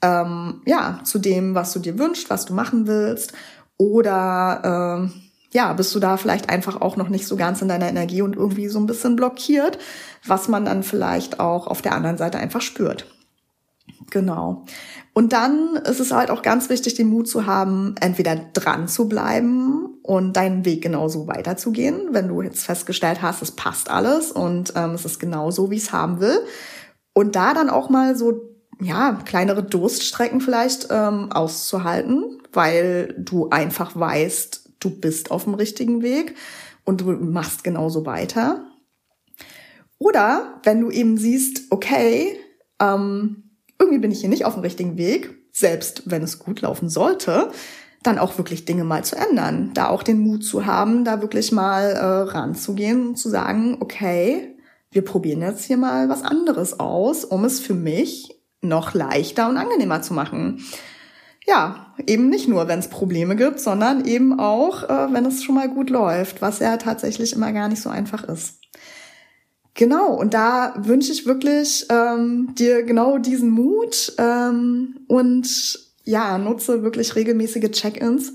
ähm, 0.01 0.61
ja 0.65 1.01
zu 1.03 1.19
dem, 1.19 1.55
was 1.55 1.73
du 1.73 1.79
dir 1.79 1.99
wünschst, 1.99 2.29
was 2.29 2.45
du 2.45 2.53
machen 2.53 2.87
willst, 2.87 3.33
oder 3.77 5.09
äh, 5.09 5.19
ja, 5.51 5.73
bist 5.73 5.95
du 5.95 5.99
da 5.99 6.17
vielleicht 6.17 6.49
einfach 6.49 6.81
auch 6.81 6.95
noch 6.95 7.09
nicht 7.09 7.25
so 7.25 7.35
ganz 7.37 7.61
in 7.61 7.69
deiner 7.69 7.89
Energie 7.89 8.21
und 8.21 8.35
irgendwie 8.35 8.67
so 8.67 8.79
ein 8.79 8.85
bisschen 8.85 9.15
blockiert, 9.15 9.79
was 10.25 10.47
man 10.47 10.65
dann 10.65 10.83
vielleicht 10.83 11.39
auch 11.39 11.65
auf 11.65 11.81
der 11.81 11.93
anderen 11.93 12.17
Seite 12.17 12.37
einfach 12.37 12.61
spürt. 12.61 13.07
Genau. 14.11 14.65
Und 15.13 15.33
dann 15.33 15.75
ist 15.85 15.99
es 15.99 16.11
halt 16.11 16.29
auch 16.29 16.41
ganz 16.41 16.69
wichtig, 16.69 16.93
den 16.95 17.09
Mut 17.09 17.27
zu 17.27 17.45
haben, 17.45 17.95
entweder 17.99 18.35
dran 18.35 18.87
zu 18.87 19.07
bleiben 19.07 19.88
und 20.09 20.33
deinen 20.33 20.65
Weg 20.65 20.81
genauso 20.81 21.27
weiterzugehen, 21.27 22.07
wenn 22.13 22.29
du 22.29 22.41
jetzt 22.41 22.63
festgestellt 22.63 23.21
hast, 23.21 23.43
es 23.43 23.51
passt 23.51 23.91
alles 23.91 24.31
und 24.31 24.73
ähm, 24.75 24.95
es 24.95 25.05
ist 25.05 25.19
genau 25.19 25.51
so, 25.51 25.69
wie 25.69 25.77
es 25.77 25.91
haben 25.91 26.19
will. 26.19 26.39
Und 27.13 27.35
da 27.35 27.53
dann 27.53 27.69
auch 27.69 27.91
mal 27.91 28.15
so, 28.15 28.55
ja, 28.81 29.21
kleinere 29.23 29.61
Durststrecken 29.61 30.41
vielleicht 30.41 30.87
ähm, 30.89 31.31
auszuhalten, 31.31 32.41
weil 32.51 33.13
du 33.19 33.49
einfach 33.51 33.95
weißt, 33.95 34.71
du 34.79 34.89
bist 34.89 35.29
auf 35.29 35.43
dem 35.43 35.53
richtigen 35.53 36.01
Weg 36.01 36.33
und 36.85 37.01
du 37.01 37.11
machst 37.11 37.63
genauso 37.63 38.07
weiter. 38.07 38.65
Oder 39.99 40.59
wenn 40.63 40.81
du 40.81 40.89
eben 40.89 41.17
siehst, 41.17 41.65
okay, 41.69 42.35
ähm, 42.81 43.43
irgendwie 43.77 43.99
bin 43.99 44.09
ich 44.09 44.21
hier 44.21 44.29
nicht 44.29 44.45
auf 44.45 44.55
dem 44.55 44.63
richtigen 44.63 44.97
Weg, 44.97 45.35
selbst 45.51 46.09
wenn 46.09 46.23
es 46.23 46.39
gut 46.39 46.61
laufen 46.61 46.89
sollte, 46.89 47.51
dann 48.03 48.17
auch 48.17 48.37
wirklich 48.37 48.65
Dinge 48.65 48.83
mal 48.83 49.03
zu 49.03 49.15
ändern. 49.15 49.71
Da 49.73 49.89
auch 49.89 50.03
den 50.03 50.19
Mut 50.19 50.43
zu 50.43 50.65
haben, 50.65 51.03
da 51.03 51.21
wirklich 51.21 51.51
mal 51.51 51.91
äh, 51.91 52.31
ranzugehen 52.31 53.09
und 53.09 53.15
zu 53.17 53.29
sagen, 53.29 53.77
okay, 53.79 54.55
wir 54.91 55.03
probieren 55.03 55.41
jetzt 55.41 55.65
hier 55.65 55.77
mal 55.77 56.09
was 56.09 56.23
anderes 56.23 56.79
aus, 56.79 57.25
um 57.25 57.45
es 57.45 57.59
für 57.59 57.75
mich 57.75 58.35
noch 58.61 58.93
leichter 58.93 59.49
und 59.49 59.57
angenehmer 59.57 60.01
zu 60.01 60.13
machen 60.13 60.63
ja, 61.49 61.93
eben 62.05 62.29
nicht 62.29 62.47
nur, 62.47 62.67
wenn 62.67 62.79
es 62.79 62.89
Probleme 62.89 63.35
gibt, 63.35 63.59
sondern 63.59 64.05
eben 64.05 64.39
auch, 64.39 64.83
äh, 64.83 65.11
wenn 65.11 65.25
es 65.25 65.43
schon 65.43 65.55
mal 65.55 65.67
gut 65.67 65.89
läuft, 65.89 66.41
was 66.41 66.59
ja 66.59 66.77
tatsächlich 66.77 67.33
immer 67.33 67.51
gar 67.51 67.67
nicht 67.67 67.81
so 67.81 67.89
einfach 67.89 68.23
ist. 68.23 68.59
Genau, 69.73 70.13
und 70.13 70.33
da 70.33 70.75
wünsche 70.77 71.11
ich 71.11 71.25
wirklich 71.25 71.87
ähm, 71.89 72.53
dir 72.55 72.83
genau 72.83 73.17
diesen 73.17 73.49
Mut 73.49 74.13
ähm, 74.17 74.99
und 75.07 75.79
ja, 76.09 76.37
nutze 76.39 76.81
wirklich 76.81 77.15
regelmäßige 77.15 77.69
Check-ins, 77.71 78.33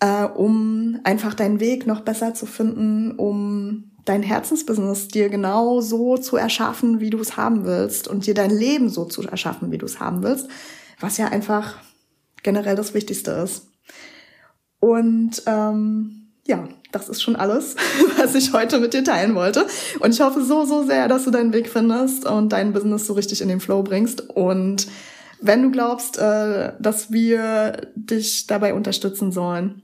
äh, 0.00 0.24
um 0.24 1.00
einfach 1.04 1.34
deinen 1.34 1.58
Weg 1.58 1.86
noch 1.86 2.00
besser 2.00 2.34
zu 2.34 2.44
finden, 2.44 3.12
um 3.12 3.92
dein 4.04 4.22
Herzensbusiness 4.22 5.08
dir 5.08 5.28
genau 5.30 5.80
so 5.80 6.18
zu 6.18 6.36
erschaffen, 6.36 7.00
wie 7.00 7.10
du 7.10 7.18
es 7.18 7.36
haben 7.36 7.64
willst 7.64 8.08
und 8.08 8.26
dir 8.26 8.34
dein 8.34 8.50
Leben 8.50 8.90
so 8.90 9.06
zu 9.06 9.22
erschaffen, 9.22 9.70
wie 9.72 9.78
du 9.78 9.86
es 9.86 10.00
haben 10.00 10.22
willst, 10.22 10.48
was 11.00 11.16
ja 11.16 11.28
einfach 11.28 11.76
generell 12.42 12.76
das 12.76 12.92
Wichtigste 12.94 13.30
ist. 13.30 13.68
Und 14.80 15.42
ähm, 15.46 16.26
ja, 16.46 16.68
das 16.90 17.08
ist 17.08 17.22
schon 17.22 17.36
alles, 17.36 17.76
was 18.18 18.34
ich 18.34 18.52
heute 18.52 18.80
mit 18.80 18.92
dir 18.92 19.04
teilen 19.04 19.34
wollte. 19.34 19.66
Und 20.00 20.12
ich 20.12 20.20
hoffe 20.20 20.42
so, 20.42 20.66
so 20.66 20.84
sehr, 20.84 21.08
dass 21.08 21.24
du 21.24 21.30
deinen 21.30 21.54
Weg 21.54 21.70
findest 21.70 22.26
und 22.26 22.50
dein 22.50 22.72
Business 22.74 23.06
so 23.06 23.14
richtig 23.14 23.40
in 23.40 23.48
den 23.48 23.60
Flow 23.60 23.82
bringst. 23.82 24.28
Und 24.28 24.88
wenn 25.42 25.62
du 25.62 25.70
glaubst, 25.70 26.18
äh, 26.18 26.72
dass 26.78 27.10
wir 27.10 27.88
dich 27.94 28.46
dabei 28.46 28.74
unterstützen 28.74 29.32
sollen, 29.32 29.82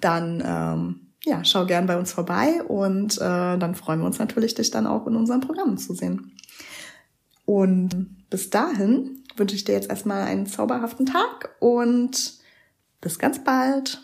dann 0.00 0.42
ähm, 0.44 1.00
ja, 1.24 1.44
schau 1.44 1.66
gern 1.66 1.86
bei 1.86 1.98
uns 1.98 2.12
vorbei 2.12 2.62
und 2.62 3.16
äh, 3.18 3.58
dann 3.58 3.74
freuen 3.74 4.00
wir 4.00 4.06
uns 4.06 4.18
natürlich, 4.18 4.54
dich 4.54 4.70
dann 4.70 4.86
auch 4.86 5.06
in 5.06 5.16
unseren 5.16 5.40
Programmen 5.40 5.78
zu 5.78 5.94
sehen. 5.94 6.32
Und 7.44 8.28
bis 8.30 8.50
dahin 8.50 9.24
wünsche 9.36 9.56
ich 9.56 9.64
dir 9.64 9.72
jetzt 9.72 9.88
erstmal 9.88 10.22
einen 10.22 10.46
zauberhaften 10.46 11.06
Tag 11.06 11.50
und 11.60 12.34
bis 13.00 13.18
ganz 13.18 13.42
bald. 13.42 14.02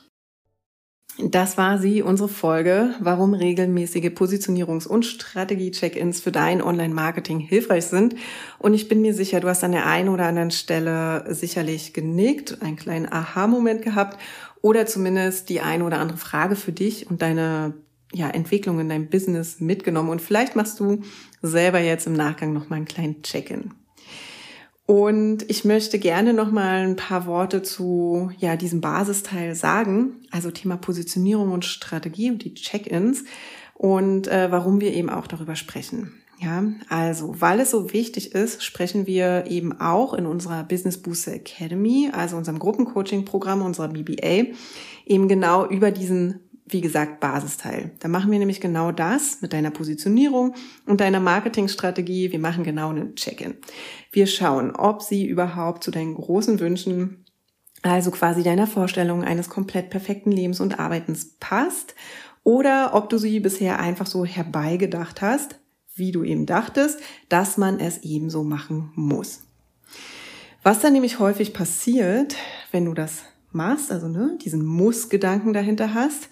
Das 1.18 1.56
war 1.56 1.78
sie, 1.78 2.02
unsere 2.02 2.28
Folge, 2.28 2.90
warum 2.98 3.34
regelmäßige 3.34 4.06
Positionierungs- 4.06 4.88
und 4.88 5.06
Strategie-Check-ins 5.06 6.20
für 6.20 6.32
dein 6.32 6.60
Online-Marketing 6.60 7.38
hilfreich 7.38 7.86
sind. 7.86 8.16
Und 8.58 8.74
ich 8.74 8.88
bin 8.88 9.00
mir 9.00 9.14
sicher, 9.14 9.38
du 9.38 9.48
hast 9.48 9.62
an 9.62 9.70
der 9.70 9.86
einen 9.86 10.08
oder 10.08 10.26
anderen 10.26 10.50
Stelle 10.50 11.24
sicherlich 11.32 11.92
genickt, 11.92 12.62
einen 12.62 12.74
kleinen 12.74 13.10
Aha-Moment 13.10 13.82
gehabt 13.82 14.18
oder 14.60 14.86
zumindest 14.86 15.50
die 15.50 15.60
eine 15.60 15.84
oder 15.84 16.00
andere 16.00 16.18
Frage 16.18 16.56
für 16.56 16.72
dich 16.72 17.08
und 17.08 17.22
deine 17.22 17.74
ja, 18.12 18.28
Entwicklung 18.30 18.80
in 18.80 18.88
deinem 18.88 19.08
Business 19.08 19.60
mitgenommen. 19.60 20.10
Und 20.10 20.20
vielleicht 20.20 20.56
machst 20.56 20.80
du 20.80 21.02
selber 21.42 21.78
jetzt 21.78 22.08
im 22.08 22.14
Nachgang 22.14 22.52
nochmal 22.52 22.78
einen 22.78 22.86
kleinen 22.86 23.22
Check-in. 23.22 23.70
Und 24.86 25.48
ich 25.48 25.64
möchte 25.64 25.98
gerne 25.98 26.34
noch 26.34 26.50
mal 26.50 26.86
ein 26.86 26.96
paar 26.96 27.26
Worte 27.26 27.62
zu 27.62 28.30
ja 28.38 28.56
diesem 28.56 28.82
Basisteil 28.82 29.54
sagen, 29.54 30.20
also 30.30 30.50
Thema 30.50 30.76
Positionierung 30.76 31.52
und 31.52 31.64
Strategie 31.64 32.30
und 32.30 32.44
die 32.44 32.52
Check-ins 32.52 33.24
und 33.72 34.28
äh, 34.28 34.50
warum 34.50 34.80
wir 34.80 34.92
eben 34.92 35.08
auch 35.08 35.26
darüber 35.26 35.56
sprechen. 35.56 36.12
Ja, 36.40 36.64
also 36.90 37.40
weil 37.40 37.60
es 37.60 37.70
so 37.70 37.92
wichtig 37.92 38.34
ist, 38.34 38.62
sprechen 38.62 39.06
wir 39.06 39.46
eben 39.48 39.80
auch 39.80 40.12
in 40.12 40.26
unserer 40.26 40.64
Business 40.64 40.98
Booster 40.98 41.32
Academy, 41.32 42.10
also 42.12 42.36
unserem 42.36 42.58
Gruppencoaching-Programm, 42.58 43.62
unserer 43.62 43.88
BBA, 43.88 44.52
eben 45.06 45.28
genau 45.28 45.66
über 45.66 45.90
diesen 45.90 46.40
wie 46.66 46.80
gesagt, 46.80 47.20
Basisteil. 47.20 47.92
Da 48.00 48.08
machen 48.08 48.30
wir 48.30 48.38
nämlich 48.38 48.60
genau 48.60 48.90
das 48.90 49.42
mit 49.42 49.52
deiner 49.52 49.70
Positionierung 49.70 50.54
und 50.86 51.00
deiner 51.00 51.20
Marketingstrategie. 51.20 52.32
Wir 52.32 52.38
machen 52.38 52.64
genau 52.64 52.90
einen 52.90 53.16
Check-in. 53.16 53.56
Wir 54.10 54.26
schauen, 54.26 54.74
ob 54.74 55.02
sie 55.02 55.26
überhaupt 55.26 55.84
zu 55.84 55.90
deinen 55.90 56.14
großen 56.14 56.60
Wünschen, 56.60 57.26
also 57.82 58.10
quasi 58.10 58.42
deiner 58.42 58.66
Vorstellung 58.66 59.24
eines 59.24 59.50
komplett 59.50 59.90
perfekten 59.90 60.32
Lebens 60.32 60.60
und 60.60 60.78
Arbeitens 60.78 61.36
passt 61.38 61.94
oder 62.44 62.94
ob 62.94 63.10
du 63.10 63.18
sie 63.18 63.40
bisher 63.40 63.78
einfach 63.78 64.06
so 64.06 64.24
herbeigedacht 64.24 65.20
hast, 65.20 65.60
wie 65.94 66.12
du 66.12 66.24
eben 66.24 66.46
dachtest, 66.46 66.98
dass 67.28 67.58
man 67.58 67.78
es 67.78 67.98
eben 67.98 68.30
so 68.30 68.42
machen 68.42 68.90
muss. 68.94 69.42
Was 70.62 70.80
dann 70.80 70.94
nämlich 70.94 71.18
häufig 71.18 71.52
passiert, 71.52 72.36
wenn 72.70 72.86
du 72.86 72.94
das 72.94 73.24
machst, 73.54 73.90
also 73.90 74.08
ne, 74.08 74.38
diesen 74.42 74.64
Muss-Gedanken 74.64 75.52
dahinter 75.52 75.94
hast, 75.94 76.28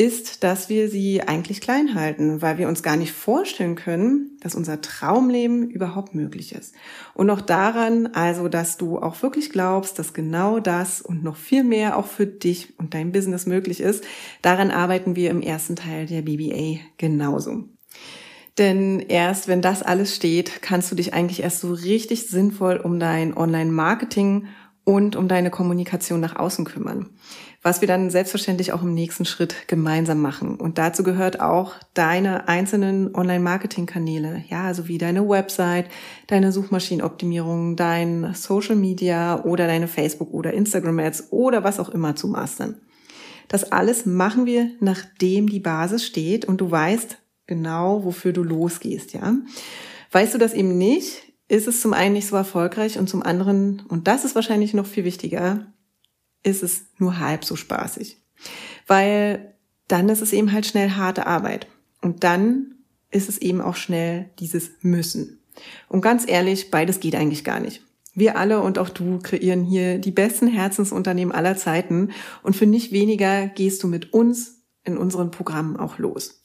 ist, 0.00 0.44
dass 0.44 0.70
wir 0.70 0.88
sie 0.88 1.20
eigentlich 1.20 1.60
klein 1.60 1.94
halten, 1.94 2.40
weil 2.40 2.56
wir 2.56 2.68
uns 2.68 2.82
gar 2.82 2.96
nicht 2.96 3.12
vorstellen 3.12 3.74
können, 3.74 4.38
dass 4.40 4.54
unser 4.54 4.80
Traumleben 4.80 5.68
überhaupt 5.68 6.14
möglich 6.14 6.54
ist. 6.54 6.74
Und 7.12 7.26
noch 7.26 7.42
daran, 7.42 8.06
also, 8.14 8.48
dass 8.48 8.78
du 8.78 8.98
auch 8.98 9.20
wirklich 9.22 9.50
glaubst, 9.50 9.98
dass 9.98 10.14
genau 10.14 10.58
das 10.58 11.02
und 11.02 11.22
noch 11.22 11.36
viel 11.36 11.64
mehr 11.64 11.98
auch 11.98 12.06
für 12.06 12.26
dich 12.26 12.78
und 12.78 12.94
dein 12.94 13.12
Business 13.12 13.44
möglich 13.44 13.80
ist, 13.80 14.02
daran 14.40 14.70
arbeiten 14.70 15.16
wir 15.16 15.28
im 15.28 15.42
ersten 15.42 15.76
Teil 15.76 16.06
der 16.06 16.22
BBA 16.22 16.80
genauso. 16.96 17.64
Denn 18.56 19.00
erst 19.00 19.48
wenn 19.48 19.60
das 19.60 19.82
alles 19.82 20.16
steht, 20.16 20.62
kannst 20.62 20.90
du 20.90 20.96
dich 20.96 21.12
eigentlich 21.12 21.42
erst 21.42 21.60
so 21.60 21.74
richtig 21.74 22.26
sinnvoll 22.26 22.78
um 22.78 22.98
dein 22.98 23.36
Online-Marketing 23.36 24.46
und 24.84 25.16
um 25.16 25.28
deine 25.28 25.50
Kommunikation 25.50 26.20
nach 26.20 26.36
außen 26.36 26.64
kümmern. 26.64 27.10
Was 27.62 27.80
wir 27.80 27.88
dann 27.88 28.10
selbstverständlich 28.10 28.72
auch 28.72 28.82
im 28.82 28.94
nächsten 28.94 29.24
Schritt 29.24 29.68
gemeinsam 29.68 30.20
machen. 30.20 30.56
Und 30.56 30.78
dazu 30.78 31.02
gehört 31.02 31.40
auch 31.40 31.74
deine 31.92 32.48
einzelnen 32.48 33.14
Online-Marketing-Kanäle. 33.14 34.44
Ja, 34.48 34.64
also 34.64 34.88
wie 34.88 34.98
deine 34.98 35.28
Website, 35.28 35.86
deine 36.26 36.52
Suchmaschinenoptimierung, 36.52 37.76
dein 37.76 38.32
Social 38.34 38.76
Media 38.76 39.44
oder 39.44 39.66
deine 39.66 39.88
Facebook 39.88 40.32
oder 40.32 40.54
Instagram 40.54 40.98
Ads 41.00 41.32
oder 41.32 41.62
was 41.62 41.78
auch 41.78 41.90
immer 41.90 42.16
zu 42.16 42.28
mastern. 42.28 42.80
Das 43.48 43.72
alles 43.72 44.06
machen 44.06 44.46
wir, 44.46 44.70
nachdem 44.80 45.48
die 45.48 45.60
Basis 45.60 46.06
steht 46.06 46.44
und 46.44 46.60
du 46.60 46.70
weißt 46.70 47.18
genau, 47.46 48.04
wofür 48.04 48.32
du 48.32 48.42
losgehst, 48.42 49.12
ja. 49.12 49.34
Weißt 50.12 50.34
du 50.34 50.38
das 50.38 50.54
eben 50.54 50.78
nicht, 50.78 51.29
ist 51.50 51.66
es 51.66 51.80
zum 51.80 51.92
einen 51.92 52.12
nicht 52.14 52.28
so 52.28 52.36
erfolgreich 52.36 52.96
und 52.96 53.08
zum 53.08 53.24
anderen, 53.24 53.82
und 53.88 54.06
das 54.06 54.24
ist 54.24 54.36
wahrscheinlich 54.36 54.72
noch 54.72 54.86
viel 54.86 55.04
wichtiger, 55.04 55.66
ist 56.44 56.62
es 56.62 56.82
nur 56.98 57.18
halb 57.18 57.44
so 57.44 57.56
spaßig. 57.56 58.18
Weil 58.86 59.54
dann 59.88 60.08
ist 60.08 60.22
es 60.22 60.32
eben 60.32 60.52
halt 60.52 60.64
schnell 60.64 60.90
harte 60.90 61.26
Arbeit. 61.26 61.66
Und 62.00 62.22
dann 62.22 62.76
ist 63.10 63.28
es 63.28 63.38
eben 63.38 63.60
auch 63.60 63.74
schnell 63.74 64.30
dieses 64.38 64.70
Müssen. 64.82 65.40
Und 65.88 66.02
ganz 66.02 66.24
ehrlich, 66.28 66.70
beides 66.70 67.00
geht 67.00 67.16
eigentlich 67.16 67.42
gar 67.42 67.58
nicht. 67.58 67.82
Wir 68.14 68.38
alle 68.38 68.60
und 68.60 68.78
auch 68.78 68.88
du 68.88 69.18
kreieren 69.18 69.64
hier 69.64 69.98
die 69.98 70.12
besten 70.12 70.46
Herzensunternehmen 70.46 71.34
aller 71.34 71.56
Zeiten 71.56 72.10
und 72.44 72.54
für 72.54 72.66
nicht 72.66 72.92
weniger 72.92 73.48
gehst 73.48 73.82
du 73.82 73.88
mit 73.88 74.12
uns 74.12 74.62
in 74.84 74.96
unseren 74.96 75.32
Programmen 75.32 75.76
auch 75.76 75.98
los. 75.98 76.40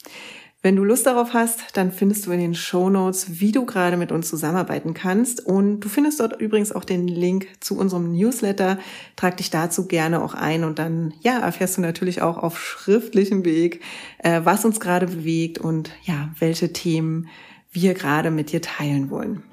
Wenn 0.65 0.77
du 0.77 0.83
Lust 0.83 1.05
darauf 1.05 1.35
hast, 1.35 1.77
dann 1.77 1.91
findest 1.91 2.25
du 2.25 2.31
in 2.31 2.39
den 2.39 2.55
Show 2.55 2.89
Notes, 2.89 3.39
wie 3.39 3.51
du 3.51 3.67
gerade 3.67 3.97
mit 3.97 4.11
uns 4.11 4.27
zusammenarbeiten 4.27 4.95
kannst. 4.95 5.45
Und 5.45 5.81
du 5.81 5.89
findest 5.89 6.19
dort 6.19 6.41
übrigens 6.41 6.71
auch 6.71 6.83
den 6.83 7.07
Link 7.07 7.49
zu 7.59 7.77
unserem 7.77 8.11
Newsletter. 8.13 8.79
Trag 9.15 9.37
dich 9.37 9.51
dazu 9.51 9.85
gerne 9.85 10.23
auch 10.23 10.33
ein 10.33 10.63
und 10.63 10.79
dann, 10.79 11.13
ja, 11.21 11.37
erfährst 11.37 11.77
du 11.77 11.81
natürlich 11.81 12.23
auch 12.23 12.39
auf 12.39 12.59
schriftlichem 12.59 13.45
Weg, 13.45 13.83
äh, 14.17 14.41
was 14.43 14.65
uns 14.65 14.79
gerade 14.79 15.05
bewegt 15.05 15.59
und 15.59 15.91
ja, 16.01 16.33
welche 16.39 16.73
Themen 16.73 17.27
wir 17.71 17.93
gerade 17.93 18.31
mit 18.31 18.51
dir 18.51 18.63
teilen 18.63 19.11
wollen. 19.11 19.43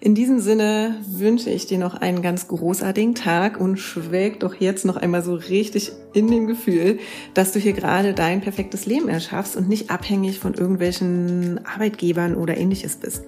In 0.00 0.14
diesem 0.14 0.40
Sinne 0.40 1.00
wünsche 1.06 1.50
ich 1.50 1.66
dir 1.66 1.78
noch 1.78 1.94
einen 1.94 2.20
ganz 2.22 2.48
großartigen 2.48 3.14
Tag 3.14 3.60
und 3.60 3.78
schwelg 3.78 4.40
doch 4.40 4.54
jetzt 4.54 4.84
noch 4.84 4.96
einmal 4.96 5.22
so 5.22 5.34
richtig 5.34 5.92
in 6.12 6.28
dem 6.28 6.46
Gefühl, 6.46 6.98
dass 7.32 7.52
du 7.52 7.58
hier 7.58 7.72
gerade 7.72 8.12
dein 8.12 8.40
perfektes 8.40 8.86
Leben 8.86 9.08
erschaffst 9.08 9.56
und 9.56 9.68
nicht 9.68 9.90
abhängig 9.90 10.38
von 10.38 10.54
irgendwelchen 10.54 11.60
Arbeitgebern 11.64 12.34
oder 12.34 12.56
ähnliches 12.56 12.96
bist. 12.96 13.22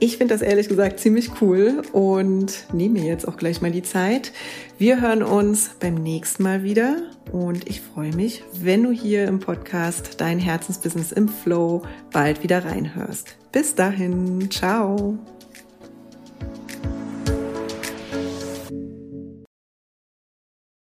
Ich 0.00 0.16
finde 0.16 0.34
das 0.34 0.42
ehrlich 0.42 0.68
gesagt 0.68 1.00
ziemlich 1.00 1.30
cool 1.40 1.82
und 1.92 2.72
nehme 2.72 3.00
mir 3.00 3.06
jetzt 3.06 3.26
auch 3.26 3.36
gleich 3.36 3.60
mal 3.60 3.72
die 3.72 3.82
Zeit. 3.82 4.32
Wir 4.78 5.00
hören 5.00 5.24
uns 5.24 5.70
beim 5.80 5.94
nächsten 5.94 6.44
Mal 6.44 6.62
wieder 6.62 7.02
und 7.32 7.68
ich 7.68 7.80
freue 7.80 8.14
mich, 8.14 8.44
wenn 8.52 8.84
du 8.84 8.92
hier 8.92 9.26
im 9.26 9.40
Podcast 9.40 10.20
Dein 10.20 10.38
Herzensbusiness 10.38 11.10
im 11.10 11.28
Flow 11.28 11.82
bald 12.12 12.44
wieder 12.44 12.64
reinhörst. 12.64 13.36
Bis 13.50 13.74
dahin, 13.74 14.48
ciao. 14.50 15.18